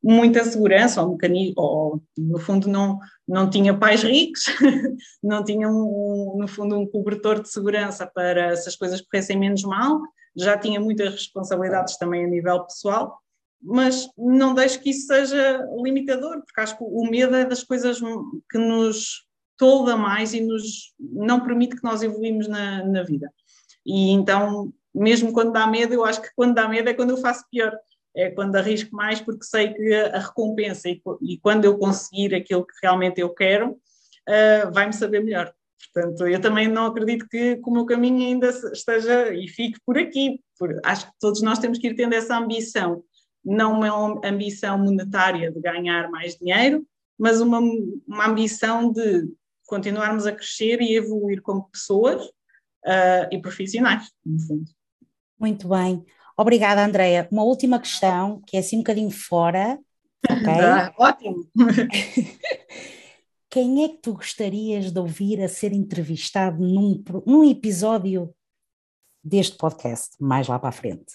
muita 0.04 0.44
segurança, 0.44 1.02
ou, 1.04 1.18
ou 1.56 2.02
no 2.18 2.40
fundo 2.40 2.68
não, 2.68 3.00
não 3.28 3.50
tinha 3.50 3.78
pais 3.78 4.02
ricos, 4.04 4.46
não 5.22 5.44
tinha 5.44 5.70
um, 5.70 6.38
no 6.40 6.48
fundo 6.48 6.78
um 6.78 6.88
cobertor 6.88 7.42
de 7.42 7.50
segurança 7.50 8.08
para 8.08 8.56
se 8.56 8.68
as 8.68 8.76
coisas 8.76 9.02
corressem 9.02 9.38
menos 9.38 9.64
mal, 9.64 10.02
já 10.36 10.58
tinha 10.58 10.80
muitas 10.80 11.12
responsabilidades 11.12 11.98
também 11.98 12.26
a 12.26 12.28
nível 12.28 12.64
pessoal, 12.64 13.20
mas 13.62 14.10
não 14.18 14.56
deixo 14.56 14.80
que 14.80 14.90
isso 14.90 15.06
seja 15.06 15.64
limitador, 15.84 16.42
porque 16.42 16.62
acho 16.62 16.78
que 16.78 16.84
o 16.84 17.10
medo 17.10 17.36
é 17.36 17.46
das 17.46 17.64
coisas 17.64 18.00
que 18.50 18.58
nos 18.58 19.26
tolda 19.56 19.96
mais 19.96 20.34
e 20.34 20.42
nos 20.42 20.96
não 21.00 21.42
permite 21.42 21.76
que 21.76 21.84
nós 21.84 22.02
evoluímos 22.02 22.48
na, 22.48 22.84
na 22.84 23.04
vida. 23.04 23.32
E 23.86 24.10
então, 24.10 24.74
mesmo 24.94 25.32
quando 25.32 25.52
dá 25.52 25.68
medo, 25.68 25.94
eu 25.94 26.04
acho 26.04 26.22
que 26.22 26.30
quando 26.36 26.56
dá 26.56 26.68
medo 26.68 26.90
é 26.90 26.94
quando 26.94 27.12
eu 27.12 27.18
faço 27.18 27.46
pior, 27.52 27.78
é 28.16 28.30
quando 28.30 28.56
arrisco 28.56 28.96
mais, 28.96 29.22
porque 29.22 29.46
sei 29.46 29.74
que 29.74 29.94
a 29.94 30.20
recompensa 30.20 30.90
e, 30.90 31.02
e 31.22 31.38
quando 31.40 31.66
eu 31.66 31.78
conseguir 31.78 32.36
aquilo 32.36 32.66
que 32.66 32.74
realmente 32.82 33.22
eu 33.22 33.34
quero, 33.34 33.72
uh, 33.72 34.72
vai-me 34.74 34.94
saber 34.94 35.24
melhor. 35.24 35.54
Portanto, 35.94 36.28
eu 36.28 36.40
também 36.40 36.68
não 36.68 36.88
acredito 36.88 37.28
que, 37.28 37.56
que 37.56 37.70
o 37.70 37.72
meu 37.72 37.86
caminho 37.86 38.26
ainda 38.26 38.50
esteja 38.50 39.34
e 39.34 39.48
fique 39.48 39.80
por 39.86 39.98
aqui. 39.98 40.40
Por, 40.58 40.80
acho 40.84 41.08
que 41.08 41.14
todos 41.20 41.42
nós 41.42 41.60
temos 41.60 41.80
que 41.80 41.88
ir 41.88 41.96
tendo 41.96 42.14
essa 42.14 42.38
ambição 42.38 43.04
não 43.44 43.80
uma 43.80 44.22
ambição 44.24 44.78
monetária 44.78 45.52
de 45.52 45.60
ganhar 45.60 46.10
mais 46.10 46.36
dinheiro, 46.36 46.86
mas 47.18 47.42
uma, 47.42 47.60
uma 47.60 48.28
ambição 48.28 48.92
de 48.92 49.28
continuarmos 49.66 50.26
a 50.26 50.32
crescer 50.32 50.82
e 50.82 50.96
evoluir 50.96 51.42
como 51.42 51.70
pessoas 51.70 52.24
uh, 52.26 53.28
e 53.32 53.42
profissionais, 53.42 54.12
no 54.26 54.40
fundo. 54.40 54.70
Muito 55.40 55.68
bem. 55.68 56.06
Obrigada, 56.42 56.84
Andreia. 56.84 57.28
Uma 57.32 57.44
última 57.44 57.80
questão, 57.80 58.42
que 58.48 58.58
é 58.58 58.62
assim 58.62 58.78
um 58.78 58.80
bocadinho 58.80 59.12
fora. 59.12 59.78
Ok? 60.28 60.42
Ah, 60.58 60.94
ótimo. 60.98 61.48
Quem 63.50 63.84
é 63.84 63.90
que 63.90 63.98
tu 63.98 64.14
gostarias 64.14 64.92
de 64.92 65.00
ouvir 65.00 65.42
a 65.42 65.48
ser 65.48 65.72
entrevistado 65.72 66.64
num, 66.64 67.04
num 67.28 67.48
episódio 67.48 68.34
deste 69.24 69.56
podcast, 69.58 70.16
mais 70.20 70.48
lá 70.48 70.58
para 70.58 70.70
a 70.70 70.72
frente? 70.72 71.14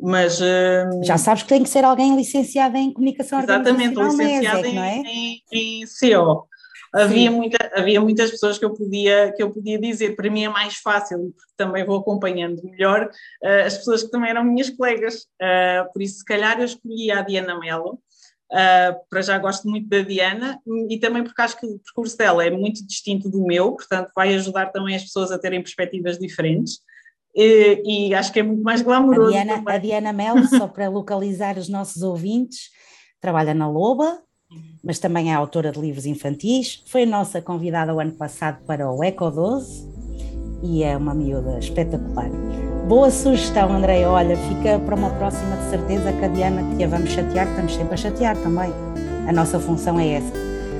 Mas, 0.00 0.40
uh, 0.40 1.04
Já 1.04 1.18
sabes 1.18 1.42
que 1.44 1.48
tem 1.48 1.62
que 1.62 1.68
ser 1.68 1.84
alguém 1.84 2.16
licenciado 2.16 2.76
em 2.76 2.92
comunicação 2.92 3.40
Exatamente, 3.40 3.94
licenciado 3.94 4.66
em, 4.66 4.78
é? 4.78 4.96
em, 5.04 5.42
em 5.52 5.84
CO. 5.84 6.48
Havia, 6.94 7.30
muita, 7.30 7.70
havia 7.74 8.00
muitas 8.02 8.30
pessoas 8.30 8.58
que 8.58 8.64
eu, 8.64 8.74
podia, 8.74 9.32
que 9.32 9.42
eu 9.42 9.50
podia 9.50 9.78
dizer, 9.78 10.14
para 10.14 10.30
mim 10.30 10.44
é 10.44 10.48
mais 10.48 10.76
fácil, 10.76 11.32
porque 11.34 11.52
também 11.56 11.86
vou 11.86 11.98
acompanhando 11.98 12.62
melhor 12.62 13.06
uh, 13.42 13.66
as 13.66 13.78
pessoas 13.78 14.02
que 14.02 14.10
também 14.10 14.28
eram 14.28 14.44
minhas 14.44 14.68
colegas, 14.68 15.26
uh, 15.40 15.90
por 15.90 16.02
isso 16.02 16.18
se 16.18 16.24
calhar 16.24 16.58
eu 16.58 16.66
escolhi 16.66 17.10
a 17.10 17.22
Diana 17.22 17.58
Mello, 17.58 17.94
uh, 17.94 19.00
para 19.08 19.22
já 19.22 19.38
gosto 19.38 19.66
muito 19.68 19.88
da 19.88 20.02
Diana, 20.02 20.60
e 20.90 20.98
também 20.98 21.24
porque 21.24 21.40
acho 21.40 21.58
que 21.58 21.66
o 21.66 21.78
percurso 21.78 22.18
dela 22.18 22.44
é 22.44 22.50
muito 22.50 22.86
distinto 22.86 23.30
do 23.30 23.42
meu, 23.42 23.72
portanto 23.72 24.12
vai 24.14 24.34
ajudar 24.34 24.66
também 24.66 24.94
as 24.94 25.04
pessoas 25.04 25.32
a 25.32 25.38
terem 25.38 25.62
perspectivas 25.62 26.18
diferentes. 26.18 26.80
E, 27.34 28.10
e, 28.10 28.14
acho 28.14 28.30
que 28.30 28.40
é 28.40 28.42
muito 28.42 28.62
mais 28.62 28.82
glamouroso. 28.82 29.34
A 29.34 29.42
Diana, 29.42 29.62
a 29.66 29.78
Diana 29.78 30.12
Melo, 30.12 30.44
só 30.44 30.68
para 30.68 30.90
localizar 30.90 31.56
os 31.56 31.66
nossos 31.66 32.02
ouvintes, 32.02 32.68
trabalha 33.22 33.54
na 33.54 33.66
Loba, 33.66 34.22
mas 34.82 34.98
também 34.98 35.30
é 35.30 35.34
autora 35.34 35.70
de 35.70 35.80
livros 35.80 36.06
infantis. 36.06 36.82
Foi 36.86 37.06
nossa 37.06 37.40
convidada 37.40 37.94
o 37.94 38.00
ano 38.00 38.12
passado 38.12 38.58
para 38.66 38.90
o 38.90 39.02
Eco 39.02 39.30
12 39.30 39.88
e 40.62 40.82
é 40.82 40.96
uma 40.96 41.14
miúda 41.14 41.58
espetacular. 41.58 42.30
Boa 42.88 43.10
sugestão, 43.10 43.72
André. 43.72 44.06
Olha, 44.06 44.36
fica 44.36 44.78
para 44.78 44.94
uma 44.94 45.10
próxima 45.10 45.56
de 45.56 45.70
certeza 45.70 46.12
que 46.12 46.24
a 46.24 46.28
Diana 46.28 46.76
que 46.76 46.84
a 46.84 46.88
vamos 46.88 47.10
chatear, 47.10 47.48
estamos 47.48 47.74
sempre 47.74 47.94
a 47.94 47.96
chatear 47.96 48.36
também. 48.36 48.72
A 49.26 49.32
nossa 49.32 49.58
função 49.58 49.98
é 49.98 50.14
essa. 50.14 50.32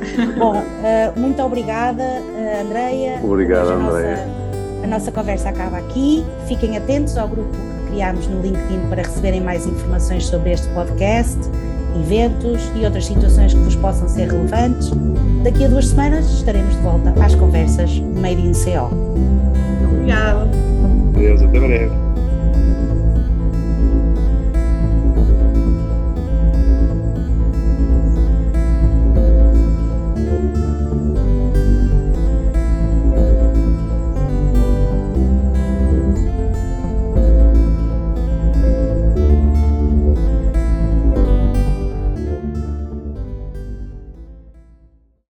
Bom, 0.36 0.56
uh, 0.56 1.20
muito 1.20 1.40
obrigada, 1.42 2.02
uh, 2.02 2.66
Andreia. 2.66 3.20
Obrigado, 3.22 3.70
Andreia. 3.70 4.26
A 4.82 4.86
nossa 4.86 5.12
conversa 5.12 5.48
acaba 5.48 5.78
aqui. 5.78 6.24
Fiquem 6.48 6.76
atentos 6.76 7.16
ao 7.16 7.28
grupo 7.28 7.50
que 7.50 7.92
criámos 7.92 8.26
no 8.26 8.42
LinkedIn 8.42 8.88
para 8.88 9.02
receberem 9.02 9.40
mais 9.40 9.64
informações 9.64 10.26
sobre 10.26 10.52
este 10.52 10.68
podcast, 10.74 11.38
eventos 12.00 12.60
e 12.74 12.84
outras 12.84 13.06
situações 13.06 13.52
que 13.54 13.60
vos 13.60 13.76
possam 13.76 14.08
ser 14.08 14.30
relevantes. 14.30 14.90
Daqui 15.42 15.64
a 15.64 15.68
duas 15.68 15.88
semanas 15.88 16.26
estaremos 16.30 16.74
de 16.74 16.82
volta 16.82 17.14
às 17.22 17.34
conversas 17.34 17.98
Made 17.98 18.40
in 18.40 18.52
CO. 18.52 18.90
Obrigada. 19.84 20.48
Deus, 21.14 21.42
até 21.42 21.60
breve. 21.60 22.01